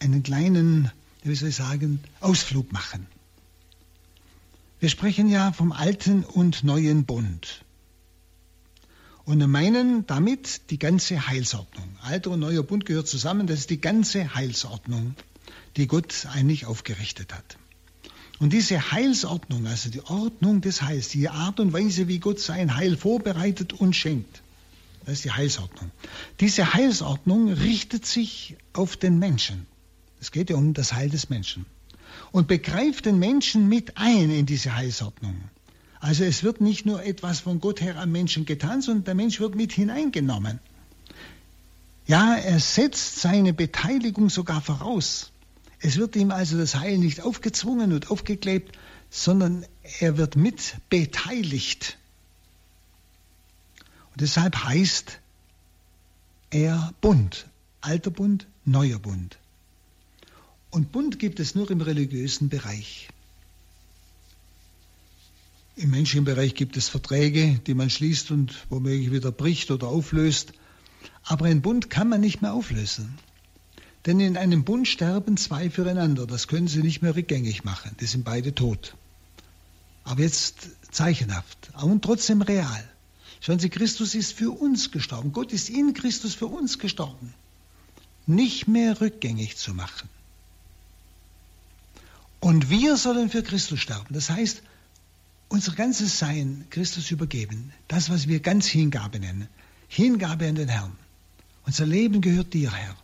[0.00, 0.90] einen kleinen
[1.24, 3.06] wie soll ich sagen, Ausflug machen.
[4.78, 7.64] Wir sprechen ja vom alten und neuen Bund
[9.24, 11.88] und meinen damit die ganze Heilsordnung.
[12.02, 15.14] Alter und neuer Bund gehört zusammen, das ist die ganze Heilsordnung,
[15.76, 17.58] die Gott eigentlich aufgerichtet hat.
[18.38, 22.76] Und diese Heilsordnung, also die Ordnung des Heils, die Art und Weise, wie Gott sein
[22.76, 24.42] Heil vorbereitet und schenkt,
[25.04, 25.90] das ist die Heilsordnung.
[26.40, 29.66] Diese Heilsordnung richtet sich auf den Menschen.
[30.20, 31.66] Es geht ja um das Heil des Menschen.
[32.32, 35.36] Und begreift den Menschen mit ein in diese Heilsordnung.
[36.04, 39.40] Also es wird nicht nur etwas von Gott her am Menschen getan, sondern der Mensch
[39.40, 40.60] wird mit hineingenommen.
[42.06, 45.32] Ja, er setzt seine Beteiligung sogar voraus.
[45.80, 48.76] Es wird ihm also das Heil nicht aufgezwungen und aufgeklebt,
[49.08, 49.64] sondern
[49.98, 51.96] er wird mit beteiligt.
[54.10, 55.20] Und deshalb heißt
[56.50, 57.46] er Bund,
[57.80, 59.38] alter Bund, neuer Bund.
[60.70, 63.08] Und Bund gibt es nur im religiösen Bereich.
[65.76, 70.52] Im menschlichen Bereich gibt es Verträge, die man schließt und womöglich wieder bricht oder auflöst.
[71.24, 73.18] Aber einen Bund kann man nicht mehr auflösen.
[74.06, 76.26] Denn in einem Bund sterben zwei füreinander.
[76.26, 77.96] Das können sie nicht mehr rückgängig machen.
[78.00, 78.94] Die sind beide tot.
[80.04, 82.88] Aber jetzt zeichenhaft und trotzdem real.
[83.40, 85.32] Schauen Sie, Christus ist für uns gestorben.
[85.32, 87.34] Gott ist in Christus für uns gestorben.
[88.26, 90.08] Nicht mehr rückgängig zu machen.
[92.40, 94.14] Und wir sollen für Christus sterben.
[94.14, 94.62] Das heißt,
[95.48, 97.72] unser ganzes Sein Christus übergeben.
[97.88, 99.48] Das, was wir ganz Hingabe nennen.
[99.88, 100.92] Hingabe an den Herrn.
[101.66, 102.96] Unser Leben gehört dir, Herr.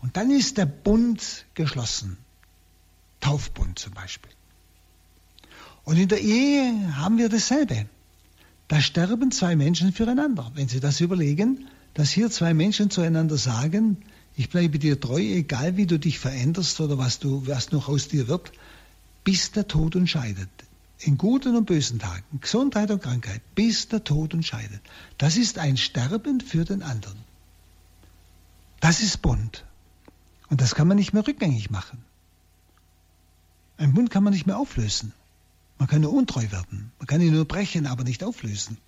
[0.00, 2.16] Und dann ist der Bund geschlossen.
[3.20, 4.30] Taufbund zum Beispiel.
[5.84, 7.86] Und in der Ehe haben wir dasselbe.
[8.68, 10.52] Da sterben zwei Menschen füreinander.
[10.54, 13.96] Wenn Sie das überlegen, dass hier zwei Menschen zueinander sagen,
[14.36, 18.08] ich bleibe dir treu, egal wie du dich veränderst oder was, du, was noch aus
[18.08, 18.52] dir wird,
[19.24, 20.50] bis der Tod uns scheidet.
[21.00, 24.80] In guten und bösen Tagen, Gesundheit und Krankheit, bis der Tod uns scheidet.
[25.16, 27.18] Das ist ein Sterben für den anderen.
[28.80, 29.64] Das ist Bund.
[30.48, 32.02] Und das kann man nicht mehr rückgängig machen.
[33.76, 35.12] Ein Bund kann man nicht mehr auflösen.
[35.78, 36.90] Man kann nur untreu werden.
[36.98, 38.78] Man kann ihn nur brechen, aber nicht auflösen.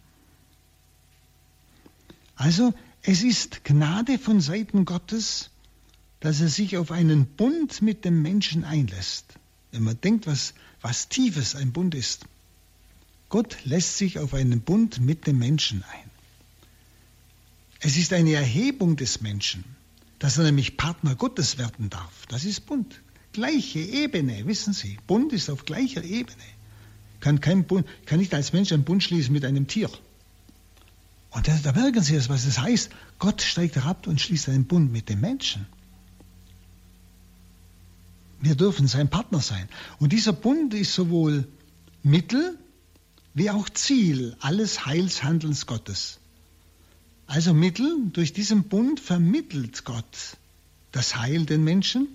[2.35, 5.51] Also es ist Gnade von Seiten Gottes,
[6.19, 9.35] dass er sich auf einen Bund mit dem Menschen einlässt.
[9.71, 12.24] Wenn man denkt, was, was tiefes ein Bund ist.
[13.28, 16.11] Gott lässt sich auf einen Bund mit dem Menschen ein.
[17.81, 19.64] Es ist eine Erhebung des Menschen,
[20.18, 22.26] dass er nämlich Partner Gottes werden darf.
[22.28, 23.01] Das ist Bund.
[23.33, 24.99] Gleiche Ebene, wissen Sie.
[25.07, 26.43] Bund ist auf gleicher Ebene.
[27.20, 29.91] Kann, kein Bund, kann nicht als Mensch einen Bund schließen mit einem Tier.
[31.31, 32.91] Und da, da merken Sie, was das heißt.
[33.18, 35.66] Gott steigt herab und schließt einen Bund mit dem Menschen.
[38.41, 39.68] Wir dürfen sein Partner sein.
[39.99, 41.47] Und dieser Bund ist sowohl
[42.03, 42.59] Mittel
[43.34, 46.18] wie auch Ziel alles Heilshandelns Gottes.
[47.26, 50.36] Also Mittel, durch diesen Bund vermittelt Gott
[50.91, 52.09] das Heil den Menschen,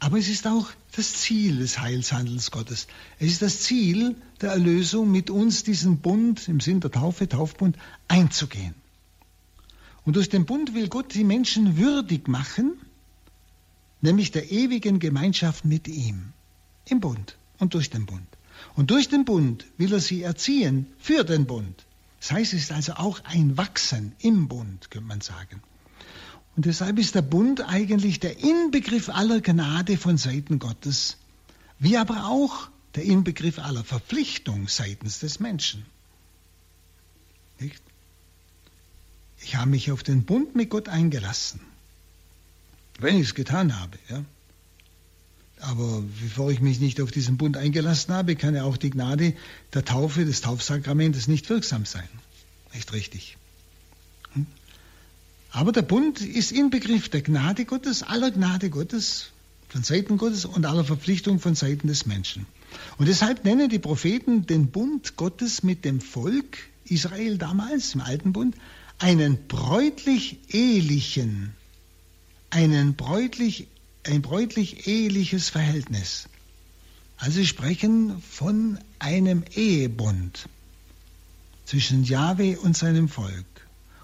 [0.00, 2.88] aber es ist auch das Ziel des Heilshandels Gottes.
[3.18, 7.78] Es ist das Ziel der Erlösung, mit uns diesen Bund im Sinn der Taufe, Taufbund,
[8.06, 8.74] einzugehen.
[10.04, 12.74] Und durch den Bund will Gott die Menschen würdig machen,
[14.04, 16.32] nämlich der ewigen Gemeinschaft mit ihm.
[16.84, 18.26] Im Bund und durch den Bund.
[18.76, 21.84] Und durch den Bund will er sie erziehen für den Bund.
[22.20, 25.62] Das heißt, es ist also auch ein Wachsen im Bund, könnte man sagen.
[26.54, 31.16] Und deshalb ist der Bund eigentlich der Inbegriff aller Gnade von Seiten Gottes,
[31.78, 35.84] wie aber auch der Inbegriff aller Verpflichtung seitens des Menschen.
[37.58, 37.82] Nicht?
[39.42, 41.60] Ich habe mich auf den Bund mit Gott eingelassen.
[42.98, 44.24] Wenn ich es getan habe, ja.
[45.60, 49.34] Aber bevor ich mich nicht auf diesen Bund eingelassen habe, kann ja auch die Gnade
[49.72, 52.08] der Taufe, des Taufsakramentes nicht wirksam sein.
[52.74, 53.38] Nicht richtig.
[54.34, 54.46] Hm?
[55.50, 59.30] Aber der Bund ist Inbegriff der Gnade Gottes, aller Gnade Gottes,
[59.68, 62.46] von Seiten Gottes und aller Verpflichtung von Seiten des Menschen.
[62.98, 68.32] Und deshalb nennen die Propheten den Bund Gottes mit dem Volk Israel damals im Alten
[68.32, 68.56] Bund
[68.98, 71.54] einen bräutlich ehelichen,
[72.54, 73.66] einen bräutlich
[74.06, 76.28] ein bräutlich-eheliches Verhältnis.
[77.16, 80.48] Also sie sprechen von einem Ehebund
[81.64, 83.46] zwischen Jahwe und seinem Volk.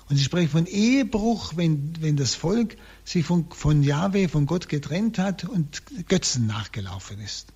[0.09, 4.69] Und sie sprechen von Ehebruch, wenn, wenn das Volk sich von, von Jahwe, von Gott
[4.69, 7.49] getrennt hat und Götzen nachgelaufen ist.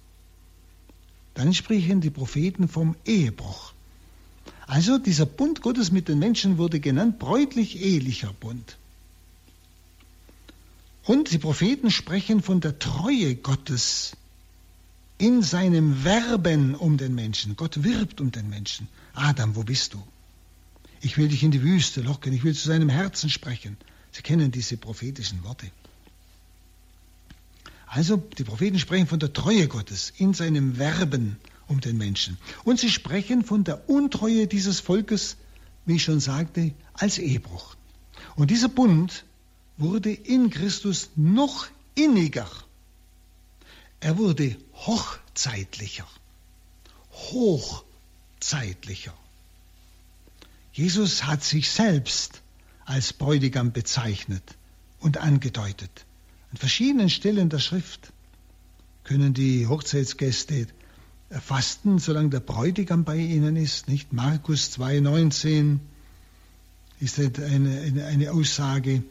[1.32, 3.72] Dann sprechen die Propheten vom Ehebruch.
[4.66, 8.76] Also dieser Bund Gottes mit den Menschen wurde genannt bräutlich-ehelicher Bund.
[11.04, 14.16] Und die Propheten sprechen von der Treue Gottes
[15.18, 17.56] in seinem Werben um den Menschen.
[17.56, 18.88] Gott wirbt um den Menschen.
[19.12, 20.02] Adam, wo bist du?
[21.02, 23.76] Ich will dich in die Wüste locken, ich will zu seinem Herzen sprechen.
[24.12, 25.70] Sie kennen diese prophetischen Worte.
[27.86, 31.36] Also, die Propheten sprechen von der Treue Gottes in seinem Werben
[31.68, 32.38] um den Menschen.
[32.64, 35.36] Und sie sprechen von der Untreue dieses Volkes,
[35.84, 37.76] wie ich schon sagte, als Ehebruch.
[38.36, 39.24] Und dieser Bund
[39.76, 42.48] wurde in Christus noch inniger.
[44.00, 46.06] Er wurde hochzeitlicher,
[47.12, 49.14] hochzeitlicher.
[50.72, 52.42] Jesus hat sich selbst
[52.84, 54.42] als Bräutigam bezeichnet
[55.00, 56.04] und angedeutet.
[56.50, 58.12] An verschiedenen Stellen der Schrift
[59.04, 60.66] können die Hochzeitsgäste
[61.30, 63.88] fasten, solange der Bräutigam bei ihnen ist.
[63.88, 65.78] Nicht Markus 2,19
[67.00, 69.02] ist eine, eine, eine Aussage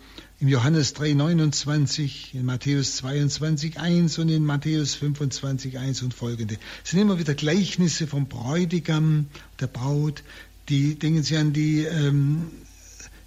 [0.44, 6.58] in Johannes 3,29, in Matthäus 22, 1 und in Matthäus 25, 1 und folgende.
[6.84, 9.28] Es sind immer wieder Gleichnisse vom Bräutigam,
[9.62, 10.22] der Braut.
[10.68, 12.48] Die denken Sie an die ähm,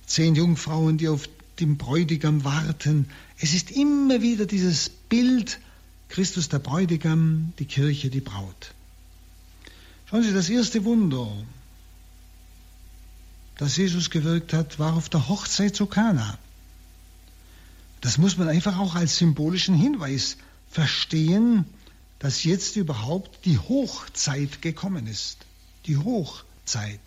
[0.05, 1.27] zehn Jungfrauen, die auf
[1.59, 3.09] den Bräutigam warten.
[3.39, 5.59] Es ist immer wieder dieses Bild,
[6.11, 8.75] Christus der Bräutigam, die Kirche die Braut.
[10.11, 11.33] Schauen Sie, das erste Wunder,
[13.57, 16.39] das Jesus gewirkt hat, war auf der Hochzeit zu Kana.
[18.01, 20.37] Das muss man einfach auch als symbolischen Hinweis
[20.71, 21.65] verstehen,
[22.19, 25.39] dass jetzt überhaupt die Hochzeit gekommen ist.
[25.87, 27.01] Die Hochzeit,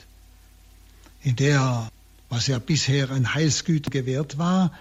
[1.21, 1.89] in der,
[2.29, 4.71] was ja bisher ein Heilsgüter gewährt war,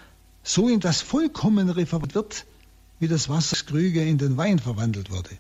[0.42, 2.46] so in das Vollkommenere verwandelt wird,
[3.00, 5.30] wie das Wasserskrüge in den Wein verwandelt wurde.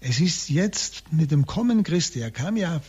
[0.00, 2.80] Es ist jetzt mit dem Kommen Christi, er kam ja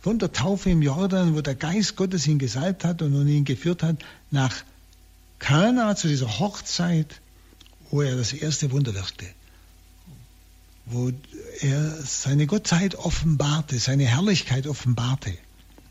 [0.00, 3.82] von der Taufe im Jordan, wo der Geist Gottes ihn gesalbt hat und ihn geführt
[3.82, 3.96] hat,
[4.30, 4.64] nach
[5.42, 7.20] Kana zu dieser Hochzeit,
[7.90, 9.26] wo er das erste Wunder wirkte,
[10.86, 11.10] wo
[11.60, 15.36] er seine Gottheit offenbarte, seine Herrlichkeit offenbarte.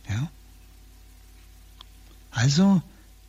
[0.09, 0.31] Ja?
[2.31, 2.81] Also,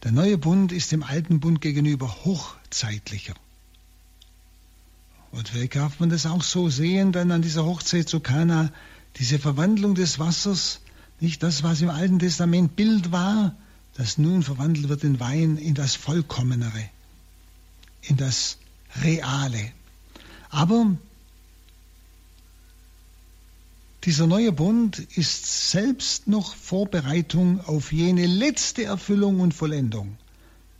[0.05, 3.35] der neue Bund ist dem alten Bund gegenüber hochzeitlicher.
[5.33, 8.71] Und vielleicht darf man das auch so sehen, dann an dieser Hochzeit zu Kana,
[9.17, 10.81] diese Verwandlung des Wassers,
[11.19, 13.57] nicht das, was im Alten Testament Bild war,
[13.95, 16.89] das nun verwandelt wird in Wein, in das Vollkommenere,
[18.03, 18.59] in das
[19.03, 19.73] Reale.
[20.51, 20.97] Aber
[24.05, 30.17] dieser neue Bund ist selbst noch Vorbereitung auf jene letzte Erfüllung und Vollendung,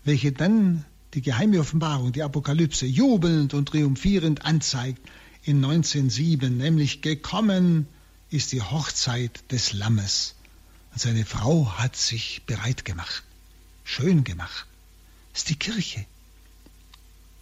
[0.05, 0.85] welche dann
[1.15, 5.01] die geheime Offenbarung, die Apokalypse, jubelnd und triumphierend anzeigt
[5.45, 7.87] in 19.7, nämlich gekommen
[8.31, 10.35] ist die Hochzeit des Lammes.
[10.93, 13.23] Und seine Frau hat sich bereit gemacht,
[13.85, 14.67] schön gemacht.
[15.33, 16.05] Das ist die Kirche.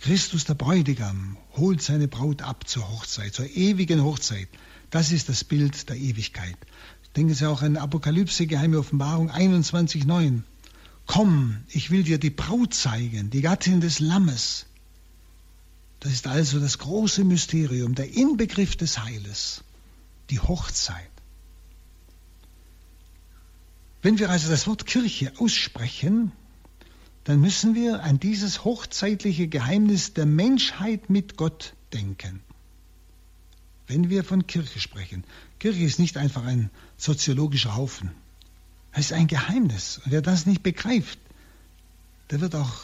[0.01, 4.49] Christus der Bräutigam holt seine Braut ab zur Hochzeit, zur ewigen Hochzeit.
[4.91, 6.57] Das ist das Bild der Ewigkeit.
[7.17, 10.43] Denken Sie auch an Apokalypse, Geheime Offenbarung 21,9.
[11.07, 14.67] Komm, ich will dir die Braut zeigen, die Gattin des Lammes.
[15.99, 19.65] Das ist also das große Mysterium, der Inbegriff des Heiles,
[20.31, 21.10] die Hochzeit.
[24.03, 26.33] Wenn wir also das Wort Kirche aussprechen,
[27.25, 32.41] dann müssen wir an dieses hochzeitliche Geheimnis der Menschheit mit Gott denken.
[33.87, 35.25] Wenn wir von Kirche sprechen.
[35.59, 38.11] Kirche ist nicht einfach ein soziologischer Haufen.
[38.93, 40.01] Das ist ein Geheimnis.
[40.05, 41.19] Und wer das nicht begreift,
[42.31, 42.83] der wird auch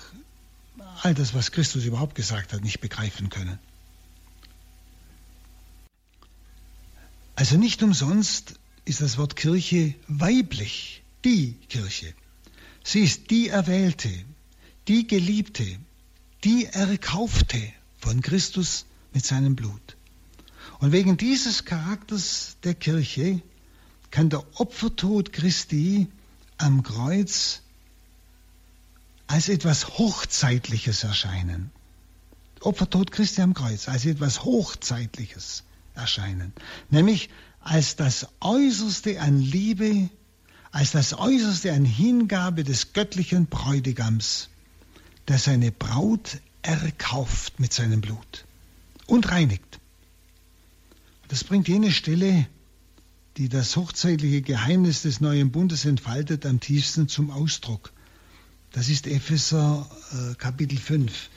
[1.02, 3.58] all das, was Christus überhaupt gesagt hat, nicht begreifen können.
[7.36, 8.54] Also nicht umsonst
[8.84, 12.14] ist das Wort Kirche weiblich, die Kirche.
[12.84, 14.10] Sie ist die Erwählte,
[14.88, 15.66] die Geliebte,
[16.44, 17.60] die Erkaufte
[17.98, 19.96] von Christus mit seinem Blut.
[20.78, 23.40] Und wegen dieses Charakters der Kirche
[24.10, 26.06] kann der Opfertod Christi
[26.58, 27.62] am Kreuz
[29.26, 31.70] als etwas Hochzeitliches erscheinen.
[32.60, 35.64] Opfertod Christi am Kreuz als etwas Hochzeitliches
[35.94, 36.52] erscheinen.
[36.90, 40.08] Nämlich als das Äußerste an Liebe,
[40.72, 44.48] als das Äußerste an Hingabe des göttlichen Bräutigams,
[45.28, 48.44] der seine Braut erkauft mit seinem Blut
[49.06, 49.80] und reinigt.
[51.28, 52.46] Das bringt jene Stelle,
[53.36, 57.92] die das hochzeitliche Geheimnis des neuen Bundes entfaltet, am tiefsten zum Ausdruck.
[58.72, 61.30] Das ist Epheser äh, Kapitel 5,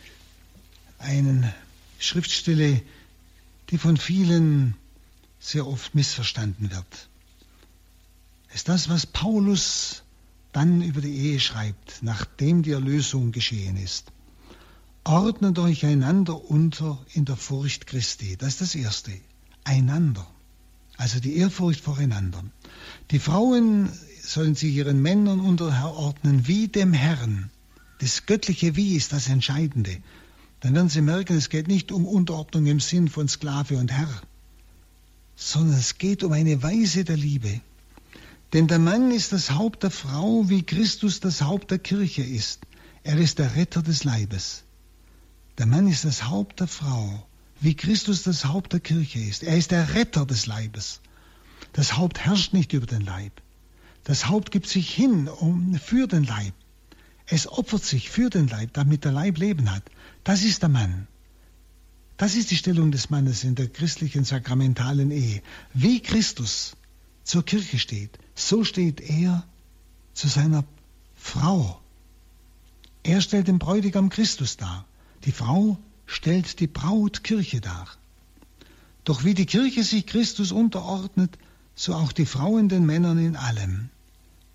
[0.98, 1.54] eine
[2.00, 2.82] Schriftstelle,
[3.70, 4.76] die von vielen
[5.40, 7.10] sehr oft missverstanden wird.
[8.54, 10.04] Ist das, was Paulus
[10.52, 14.12] dann über die Ehe schreibt, nachdem die Erlösung geschehen ist.
[15.04, 18.36] Ordnet euch einander unter in der Furcht Christi.
[18.38, 19.12] Das ist das Erste.
[19.64, 20.26] Einander.
[20.97, 22.43] Also die Ehrfurcht voreinander.
[23.12, 23.89] Die Frauen
[24.22, 27.50] sollen sich ihren Männern unterordnen wie dem Herrn.
[28.00, 29.97] Das göttliche Wie ist das Entscheidende.
[30.60, 34.10] Dann werden Sie merken, es geht nicht um Unterordnung im Sinn von Sklave und Herr,
[35.36, 37.62] sondern es geht um eine Weise der Liebe.
[38.54, 42.62] Denn der Mann ist das Haupt der Frau, wie Christus das Haupt der Kirche ist.
[43.04, 44.64] Er ist der Retter des Leibes.
[45.60, 47.28] Der Mann ist das Haupt der Frau,
[47.60, 49.43] wie Christus das Haupt der Kirche ist.
[49.43, 51.02] Er ist der Retter des Leibes.
[51.74, 53.34] Das Haupt herrscht nicht über den Leib.
[54.04, 56.54] Das Haupt gibt sich hin um, für den Leib.
[57.28, 59.84] Es opfert sich für den Leib, damit der Leib Leben hat.
[60.24, 61.08] Das ist der Mann.
[62.18, 65.43] Das ist die Stellung des Mannes in der christlichen sakramentalen Ehe.
[65.74, 66.76] Wie Christus
[67.24, 69.44] zur Kirche steht, so steht er
[70.14, 70.64] zu seiner
[71.16, 71.80] Frau.
[73.04, 74.86] Er stellt den Bräutigam Christus dar.
[75.26, 77.88] Die Frau stellt die Braut Kirche dar.
[79.04, 81.38] Doch wie die Kirche sich Christus unterordnet,
[81.76, 83.90] so auch die Frauen den Männern in allem.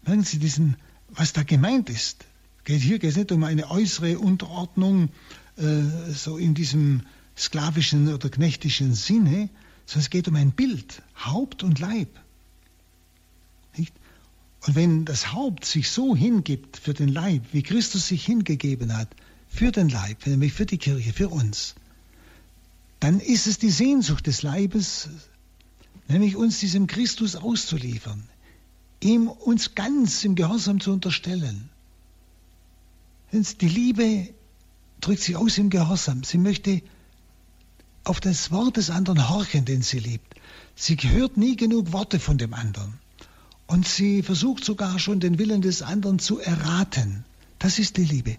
[0.06, 0.76] Merken Sie diesen,
[1.10, 2.24] was da gemeint ist.
[2.64, 5.10] Geht hier geht es nicht um eine äußere Unterordnung,
[5.56, 5.82] äh,
[6.12, 7.02] so in diesem
[7.36, 9.50] sklavischen oder knechtischen Sinne,
[9.86, 12.08] sondern es geht um ein Bild, Haupt und Leib.
[14.66, 19.08] Und wenn das Haupt sich so hingibt für den Leib, wie Christus sich hingegeben hat,
[19.48, 21.74] für den Leib, nämlich für die Kirche, für uns,
[23.00, 25.08] dann ist es die Sehnsucht des Leibes,
[26.08, 28.26] nämlich uns diesem Christus auszuliefern,
[29.00, 31.68] ihm uns ganz im Gehorsam zu unterstellen.
[33.32, 34.28] Die Liebe
[35.00, 36.24] drückt sich aus im Gehorsam.
[36.24, 36.80] Sie möchte
[38.04, 40.34] auf das Wort des anderen horchen, den sie liebt.
[40.74, 43.03] Sie hört nie genug Worte von dem anderen.
[43.66, 47.24] Und sie versucht sogar schon den Willen des anderen zu erraten.
[47.58, 48.36] Das ist die Liebe.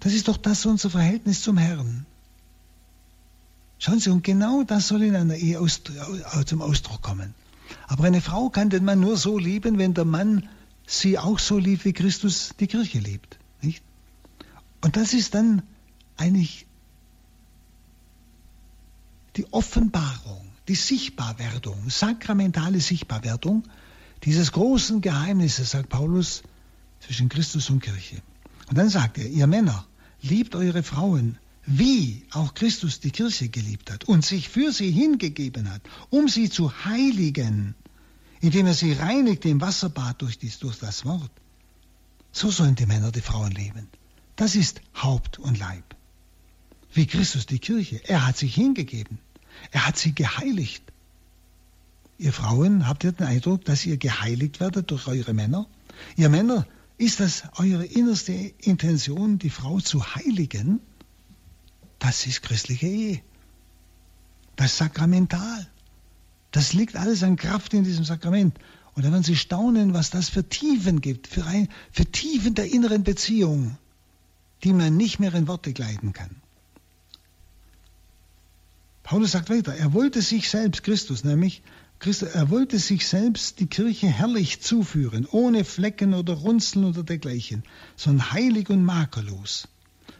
[0.00, 2.06] Das ist doch das unser Verhältnis zum Herrn.
[3.78, 5.82] Schauen Sie, und genau das soll in einer Ehe aus,
[6.46, 7.34] zum Ausdruck kommen.
[7.86, 10.48] Aber eine Frau kann den Mann nur so lieben, wenn der Mann
[10.86, 13.38] sie auch so liebt, wie Christus die Kirche liebt.
[13.62, 13.82] Nicht?
[14.82, 15.62] Und das ist dann
[16.16, 16.66] eigentlich
[19.36, 23.64] die Offenbarung, die Sichtbarwerdung, sakramentale Sichtbarwerdung
[24.24, 26.42] dieses großen Geheimnisses, sagt Paulus,
[27.00, 28.22] zwischen Christus und Kirche.
[28.68, 29.86] Und dann sagt er, ihr Männer,
[30.22, 35.70] liebt eure Frauen, wie auch Christus die Kirche geliebt hat und sich für sie hingegeben
[35.70, 37.74] hat, um sie zu heiligen,
[38.40, 41.30] indem er sie reinigt im Wasserbad durch, dies, durch das Wort.
[42.32, 43.88] So sollen die Männer die Frauen lieben.
[44.36, 45.94] Das ist Haupt und Leib.
[46.92, 48.00] Wie Christus die Kirche.
[48.08, 49.18] Er hat sich hingegeben.
[49.70, 50.83] Er hat sie geheiligt.
[52.18, 55.66] Ihr Frauen, habt ihr den Eindruck, dass ihr geheiligt werdet durch eure Männer?
[56.16, 60.80] Ihr Männer, ist das eure innerste Intention, die Frau zu heiligen?
[61.98, 63.20] Das ist christliche Ehe.
[64.56, 65.66] Das ist sakramental.
[66.52, 68.56] Das liegt alles an Kraft in diesem Sakrament.
[68.94, 72.72] Und dann werden Sie staunen, was das für Tiefen gibt, für, ein, für Tiefen der
[72.72, 73.76] inneren Beziehung,
[74.62, 76.30] die man nicht mehr in Worte kleiden kann.
[79.02, 81.62] Paulus sagt weiter, er wollte sich selbst, Christus nämlich,
[82.04, 87.62] Christus, er wollte sich selbst die Kirche herrlich zuführen, ohne Flecken oder Runzeln oder dergleichen,
[87.96, 89.68] sondern heilig und makellos.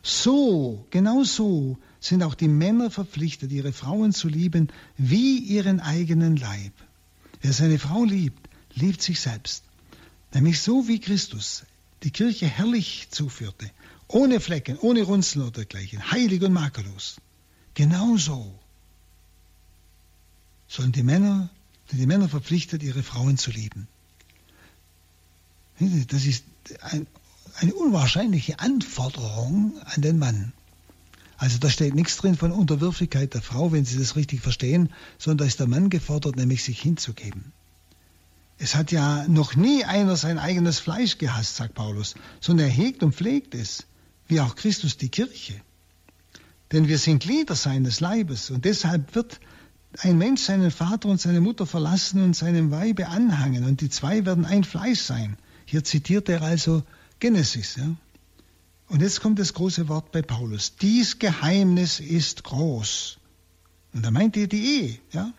[0.03, 6.39] So, genau so sind auch die Männer verpflichtet, ihre Frauen zu lieben wie ihren eigenen
[6.39, 6.73] Leib.
[7.43, 9.65] Wer seine Frau liebt, liebt sich selbst.
[10.33, 11.65] Nämlich so wie Christus
[12.03, 13.71] die Kirche herrlich zuführte,
[14.09, 17.21] ohne Flecken, ohne Runzeln oder dergleichen, heilig und makellos.
[17.75, 18.59] Genauso
[20.67, 21.51] sollen die Männer,
[21.89, 23.89] sind die Männer verpflichtet, ihre Frauen zu lieben.
[26.09, 26.45] Das ist
[26.81, 27.07] ein,
[27.57, 30.53] eine unwahrscheinliche Anforderung an den Mann.
[31.37, 35.39] Also da steht nichts drin von Unterwürfigkeit der Frau, wenn Sie das richtig verstehen, sondern
[35.39, 37.53] da ist der Mann gefordert, nämlich sich hinzugeben.
[38.57, 43.03] Es hat ja noch nie einer sein eigenes Fleisch gehasst, sagt Paulus, sondern er hegt
[43.03, 43.85] und pflegt es,
[44.29, 45.55] wie auch Christus die Kirche.
[46.71, 49.41] Denn wir sind Glieder seines Leibes und deshalb wird
[50.01, 54.27] ein Mensch seinen Vater und seine Mutter verlassen und seinem Weibe anhangen und die zwei
[54.27, 55.37] werden ein Fleisch sein.
[55.67, 56.83] Hier zitiert er also
[57.21, 57.77] Genesis.
[57.77, 57.95] Ja?
[58.89, 60.77] Und jetzt kommt das große Wort bei Paulus.
[60.77, 63.19] Dies Geheimnis ist groß.
[63.93, 64.99] Und da meint er die Ehe.
[65.13, 65.33] Ja?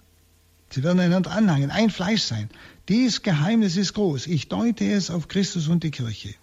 [0.71, 2.49] Sie werden einander anhangen, ein Fleisch sein.
[2.89, 4.27] Dies Geheimnis ist groß.
[4.27, 6.35] Ich deute es auf Christus und die Kirche.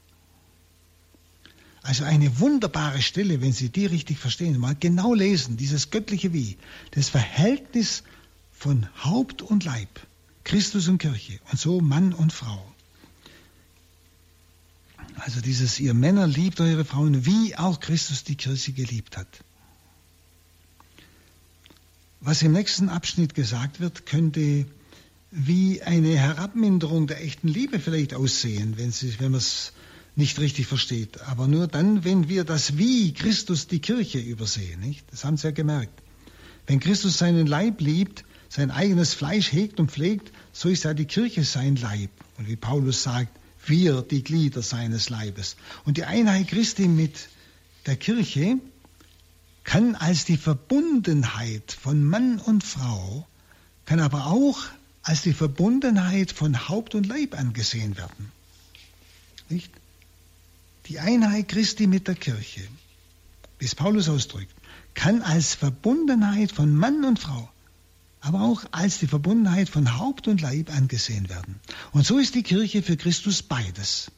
[1.83, 6.57] Also eine wunderbare Stelle, wenn Sie die richtig verstehen, mal genau lesen, dieses göttliche Wie,
[6.93, 8.05] das Verhältnis
[8.53, 9.89] von Haupt und Leib,
[10.45, 12.65] Christus und Kirche und so Mann und Frau.
[15.17, 19.45] Also dieses, ihr Männer liebt eure Frauen, wie auch Christus die Kirche geliebt hat.
[22.21, 24.67] Was im nächsten Abschnitt gesagt wird, könnte
[25.33, 29.73] wie eine Herabminderung der echten Liebe vielleicht aussehen, wenn, wenn man es
[30.15, 31.21] nicht richtig versteht.
[31.23, 34.81] Aber nur dann, wenn wir das Wie Christus die Kirche übersehen.
[34.81, 35.05] Nicht?
[35.11, 36.03] Das haben Sie ja gemerkt.
[36.67, 41.07] Wenn Christus seinen Leib liebt, sein eigenes Fleisch hegt und pflegt, so ist ja die
[41.07, 42.11] Kirche sein Leib.
[42.37, 45.57] Und wie Paulus sagt, wir die Glieder seines Leibes.
[45.85, 47.29] Und die Einheit Christi mit
[47.87, 48.59] der Kirche
[49.65, 53.27] kann als die Verbundenheit von Mann und Frau,
[53.87, 54.59] kann aber auch
[55.03, 58.31] als die Verbundenheit von Haupt und Leib angesehen werden.
[59.49, 59.73] Nicht?
[60.93, 62.61] Die Einheit Christi mit der Kirche,
[63.59, 64.55] wie es Paulus ausdrückt,
[64.93, 67.49] kann als Verbundenheit von Mann und Frau
[68.21, 71.61] aber auch als die Verbundenheit von Haupt und Leib angesehen werden.
[71.93, 74.13] Und so ist die Kirche für Christus beides.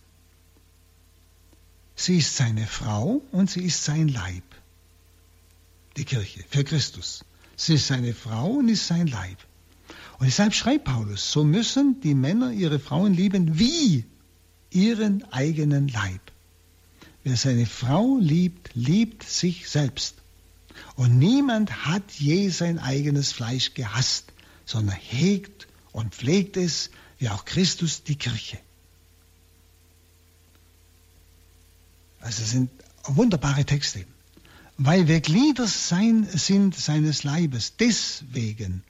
[1.95, 4.43] Sie ist seine Frau und sie ist sein Leib.
[5.97, 7.25] Die Kirche für Christus.
[7.55, 9.39] Sie ist seine Frau und ist sein Leib.
[10.19, 14.05] Und deshalb schreibt Paulus, so müssen die Männer ihre Frauen lieben wie
[14.71, 16.34] ihren eigenen Leib.
[17.25, 20.17] Wer seine Frau liebt, liebt sich selbst.
[20.95, 24.33] Und niemand hat je sein eigenes Fleisch gehasst,
[24.67, 28.59] sondern hegt und pflegt es, wie auch Christus die Kirche.
[32.21, 32.71] Also sind
[33.05, 34.05] wunderbare Texte.
[34.77, 38.83] Weil wir Glieder sein, sind seines Leibes, deswegen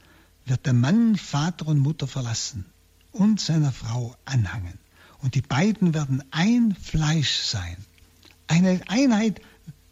[0.46, 2.64] wird der Mann Vater und Mutter verlassen
[3.12, 4.78] und seiner Frau anhangen.
[5.20, 7.76] Und die beiden werden ein Fleisch sein.
[8.54, 9.40] Eine Einheit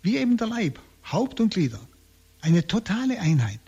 [0.03, 0.79] wie eben der Leib,
[1.11, 1.81] Haupt und Glieder.
[2.43, 3.59] Eine totale Einheit.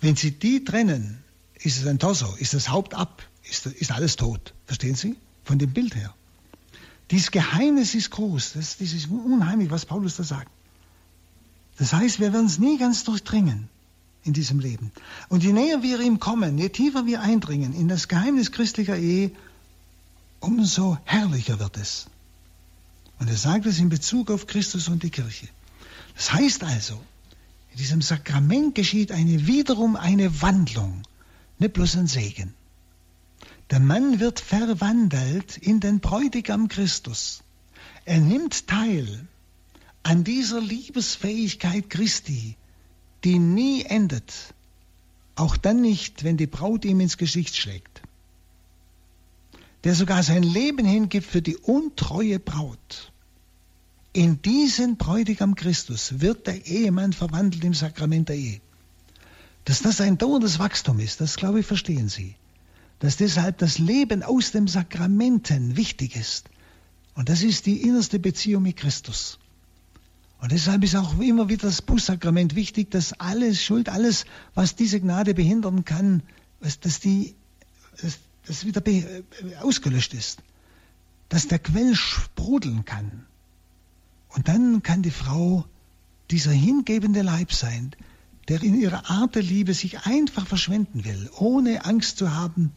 [0.00, 1.18] Wenn Sie die trennen,
[1.58, 4.54] ist es ein Torso, ist das Haupt ab, ist, ist alles tot.
[4.66, 5.16] Verstehen Sie?
[5.42, 6.14] Von dem Bild her.
[7.10, 8.52] Dieses Geheimnis ist groß.
[8.52, 10.52] Das, das ist unheimlich, was Paulus da sagt.
[11.78, 13.68] Das heißt, wir werden es nie ganz durchdringen
[14.22, 14.92] in diesem Leben.
[15.28, 19.32] Und je näher wir ihm kommen, je tiefer wir eindringen in das Geheimnis christlicher Ehe,
[20.38, 22.06] umso herrlicher wird es.
[23.18, 25.48] Und er sagt es in Bezug auf Christus und die Kirche.
[26.14, 27.00] Das heißt also,
[27.72, 31.02] in diesem Sakrament geschieht eine wiederum eine Wandlung,
[31.58, 32.54] nicht bloß ein Segen.
[33.70, 37.42] Der Mann wird verwandelt in den Bräutigam Christus.
[38.04, 39.26] Er nimmt teil
[40.02, 42.56] an dieser Liebesfähigkeit Christi,
[43.24, 44.32] die nie endet,
[45.34, 47.97] auch dann nicht, wenn die Braut ihm ins Gesicht schlägt,
[49.84, 53.12] der sogar sein Leben hingibt für die untreue Braut.
[54.12, 58.60] In diesen Bräutigam Christus wird der Ehemann verwandelt im Sakrament der Ehe.
[59.64, 62.34] Dass das ein dauerndes Wachstum ist, das glaube ich, verstehen Sie.
[62.98, 66.48] Dass deshalb das Leben aus dem Sakramenten wichtig ist.
[67.14, 69.38] Und das ist die innerste Beziehung mit Christus.
[70.40, 74.24] Und deshalb ist auch immer wieder das Bußsakrament wichtig, dass alles Schuld, alles,
[74.54, 76.22] was diese Gnade behindern kann,
[76.60, 77.34] dass, die,
[78.48, 79.22] das wieder äh,
[79.60, 80.42] ausgelöscht ist.
[81.28, 83.26] Dass der Quell sprudeln kann.
[84.30, 85.64] Und dann kann die Frau
[86.30, 87.94] dieser hingebende Leib sein,
[88.48, 92.72] der in ihrer Art der Liebe sich einfach verschwenden will, ohne Angst zu haben,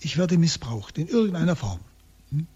[0.00, 1.80] ich werde missbraucht in irgendeiner Form.
[2.30, 2.46] Hm?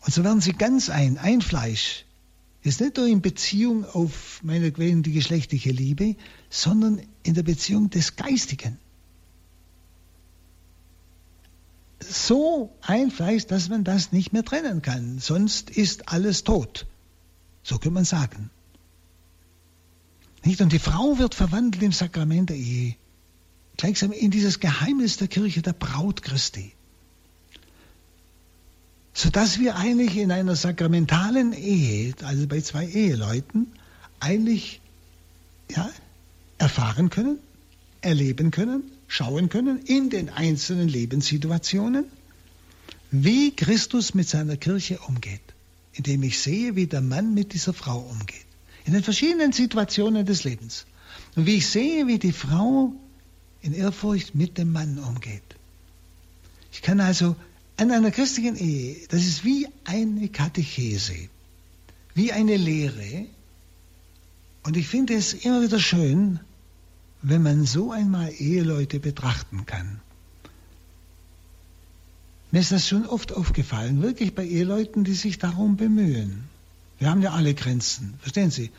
[0.00, 2.04] Und so werden sie ganz ein, ein Fleisch.
[2.62, 6.16] Ist nicht nur in Beziehung auf meinetwegen die geschlechtliche Liebe,
[6.50, 8.78] sondern in der Beziehung des Geistigen.
[12.00, 15.18] So ein Fleisch, dass man das nicht mehr trennen kann.
[15.18, 16.86] Sonst ist alles tot.
[17.62, 18.50] So kann man sagen.
[20.44, 20.60] Nicht?
[20.60, 22.96] Und die Frau wird verwandelt im Sakrament der Ehe.
[23.76, 26.72] Gleichsam in dieses Geheimnis der Kirche der Braut Christi.
[29.12, 33.72] Sodass wir eigentlich in einer sakramentalen Ehe, also bei zwei Eheleuten,
[34.20, 34.80] eigentlich
[35.70, 35.90] ja,
[36.58, 37.38] erfahren können,
[38.00, 42.04] erleben können, schauen können in den einzelnen Lebenssituationen,
[43.10, 45.40] wie Christus mit seiner Kirche umgeht,
[45.94, 48.46] indem ich sehe, wie der Mann mit dieser Frau umgeht,
[48.84, 50.86] in den verschiedenen Situationen des Lebens.
[51.34, 52.92] Und wie ich sehe, wie die Frau
[53.62, 55.42] in Ehrfurcht mit dem Mann umgeht.
[56.70, 57.34] Ich kann also
[57.76, 61.28] an einer christlichen Ehe, das ist wie eine Katechese,
[62.14, 63.26] wie eine Lehre.
[64.64, 66.40] Und ich finde es immer wieder schön,
[67.22, 70.00] wenn man so einmal Eheleute betrachten kann.
[72.50, 76.44] Mir ist das schon oft aufgefallen, wirklich bei Eheleuten, die sich darum bemühen.
[76.98, 78.70] Wir haben ja alle Grenzen, verstehen Sie?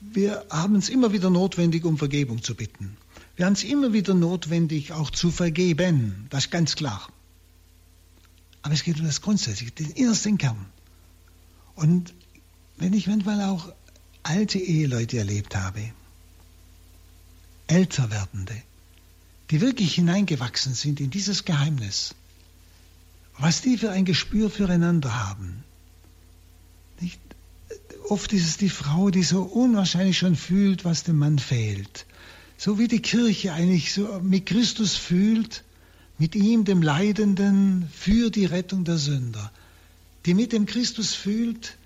[0.00, 2.96] Wir haben es immer wieder notwendig, um Vergebung zu bitten.
[3.36, 7.08] Wir haben es immer wieder notwendig, auch zu vergeben, das ist ganz klar.
[8.62, 10.66] Aber es geht um das Grundsätzliche, den innersten Kern.
[11.74, 12.12] Und
[12.76, 13.72] wenn ich manchmal auch
[14.24, 15.92] alte Eheleute erlebt habe,
[17.72, 18.54] älter werdende,
[19.50, 22.14] die wirklich hineingewachsen sind in dieses Geheimnis,
[23.38, 25.64] was die für ein Gespür füreinander haben.
[27.00, 27.18] Nicht?
[28.08, 32.04] Oft ist es die Frau, die so unwahrscheinlich schon fühlt, was dem Mann fehlt.
[32.58, 35.64] So wie die Kirche eigentlich so mit Christus fühlt,
[36.18, 39.50] mit ihm, dem Leidenden, für die Rettung der Sünder.
[40.26, 41.76] Die mit dem Christus fühlt,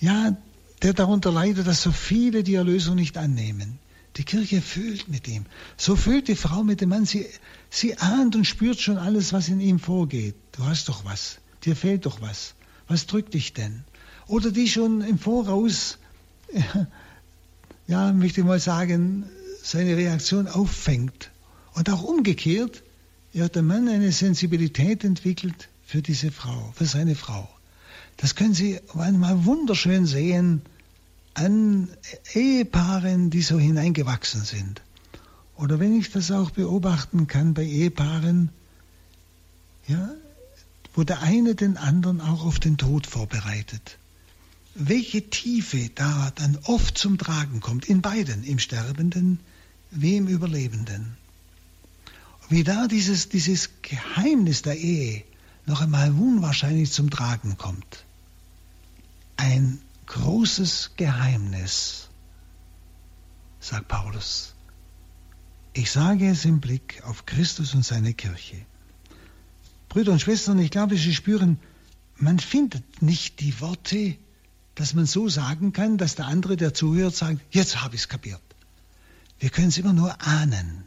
[0.00, 0.36] ja,
[0.82, 3.78] der darunter leidet, dass so viele die Erlösung nicht annehmen.
[4.16, 5.46] Die Kirche fühlt mit ihm.
[5.76, 7.04] So fühlt die Frau mit dem Mann.
[7.04, 7.26] Sie,
[7.68, 10.36] sie ahnt und spürt schon alles, was in ihm vorgeht.
[10.52, 11.38] Du hast doch was.
[11.64, 12.54] Dir fehlt doch was.
[12.86, 13.84] Was drückt dich denn?
[14.26, 15.98] Oder die schon im Voraus,
[17.86, 19.24] ja, möchte ich mal sagen,
[19.62, 21.30] seine Reaktion auffängt.
[21.72, 22.82] Und auch umgekehrt,
[23.32, 27.48] ja, der Mann eine Sensibilität entwickelt für diese Frau, für seine Frau.
[28.16, 30.62] Das können Sie einmal wunderschön sehen,
[31.34, 31.88] an
[32.32, 34.82] Ehepaaren, die so hineingewachsen sind.
[35.56, 38.50] Oder wenn ich das auch beobachten kann bei Ehepaaren,
[39.86, 40.10] ja,
[40.94, 43.98] wo der eine den anderen auch auf den Tod vorbereitet.
[44.74, 49.40] Welche Tiefe da dann oft zum Tragen kommt, in beiden, im Sterbenden
[49.90, 51.16] wie im Überlebenden.
[52.48, 55.22] Wie da dieses, dieses Geheimnis der Ehe
[55.66, 58.04] noch einmal unwahrscheinlich zum Tragen kommt.
[59.36, 62.08] Ein großes Geheimnis,
[63.60, 64.54] sagt Paulus.
[65.72, 68.64] Ich sage es im Blick auf Christus und seine Kirche.
[69.88, 71.58] Brüder und Schwestern, ich glaube, Sie spüren,
[72.16, 74.16] man findet nicht die Worte,
[74.74, 78.08] dass man so sagen kann, dass der andere, der zuhört, sagt, jetzt habe ich es
[78.08, 78.42] kapiert.
[79.38, 80.84] Wir können es immer nur ahnen.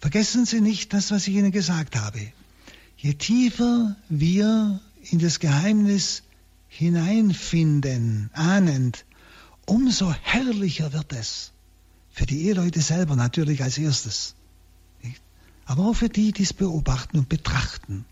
[0.00, 2.32] Vergessen Sie nicht das, was ich Ihnen gesagt habe.
[2.96, 4.80] Je tiefer wir
[5.10, 6.22] in das Geheimnis
[6.76, 9.04] hineinfinden, ahnend,
[9.64, 11.52] umso herrlicher wird es.
[12.12, 14.34] Für die Eheleute selber natürlich als erstes.
[15.02, 15.20] Nicht?
[15.64, 18.04] Aber auch für die, die es beobachten und betrachten.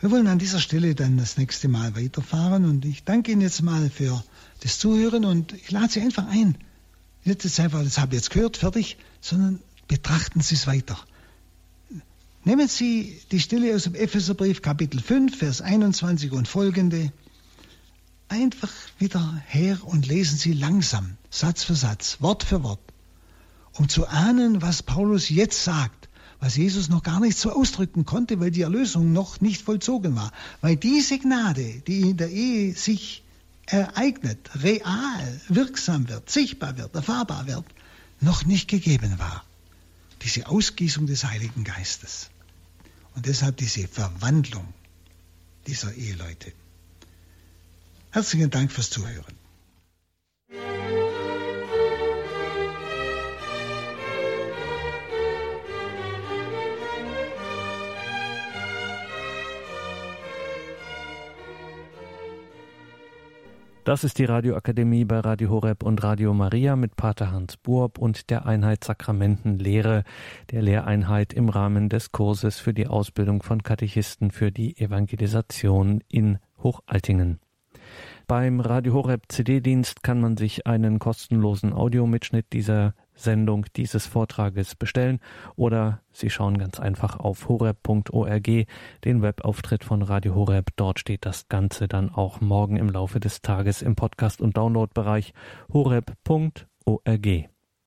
[0.00, 3.62] Wir wollen an dieser Stelle dann das nächste Mal weiterfahren und ich danke Ihnen jetzt
[3.62, 4.22] mal für
[4.60, 6.58] das Zuhören und ich lade Sie einfach ein.
[7.24, 10.98] Nicht jetzt einfach, das habe ich jetzt gehört, fertig, sondern betrachten Sie es weiter.
[12.46, 17.10] Nehmen Sie die Stelle aus dem Epheserbrief Kapitel 5, Vers 21 und folgende.
[18.28, 22.82] Einfach wieder her und lesen Sie langsam, Satz für Satz, Wort für Wort,
[23.72, 28.38] um zu ahnen, was Paulus jetzt sagt, was Jesus noch gar nicht so ausdrücken konnte,
[28.40, 30.30] weil die Erlösung noch nicht vollzogen war.
[30.60, 33.22] Weil diese Gnade, die in der Ehe sich
[33.64, 37.64] ereignet, real, wirksam wird, sichtbar wird, erfahrbar wird,
[38.20, 39.44] noch nicht gegeben war.
[40.20, 42.28] Diese Ausgießung des Heiligen Geistes.
[43.14, 44.74] Und deshalb diese Verwandlung
[45.66, 46.52] dieser Eheleute.
[48.10, 49.34] Herzlichen Dank fürs Zuhören.
[63.84, 68.30] Das ist die Radioakademie bei Radio Horeb und Radio Maria mit Pater Hans Burb und
[68.30, 70.04] der Einheit Sakramentenlehre,
[70.50, 76.38] der Lehreinheit im Rahmen des Kurses für die Ausbildung von Katechisten für die Evangelisation in
[76.62, 77.40] Hochaltingen.
[78.26, 85.20] Beim Radio Horeb CD-Dienst kann man sich einen kostenlosen Audiomitschnitt dieser Sendung dieses Vortrages bestellen
[85.56, 88.66] oder Sie schauen ganz einfach auf horeb.org,
[89.04, 90.70] den Webauftritt von Radio Horeb.
[90.76, 95.32] Dort steht das Ganze dann auch morgen im Laufe des Tages im Podcast- und Downloadbereich
[95.72, 97.53] horeb.org.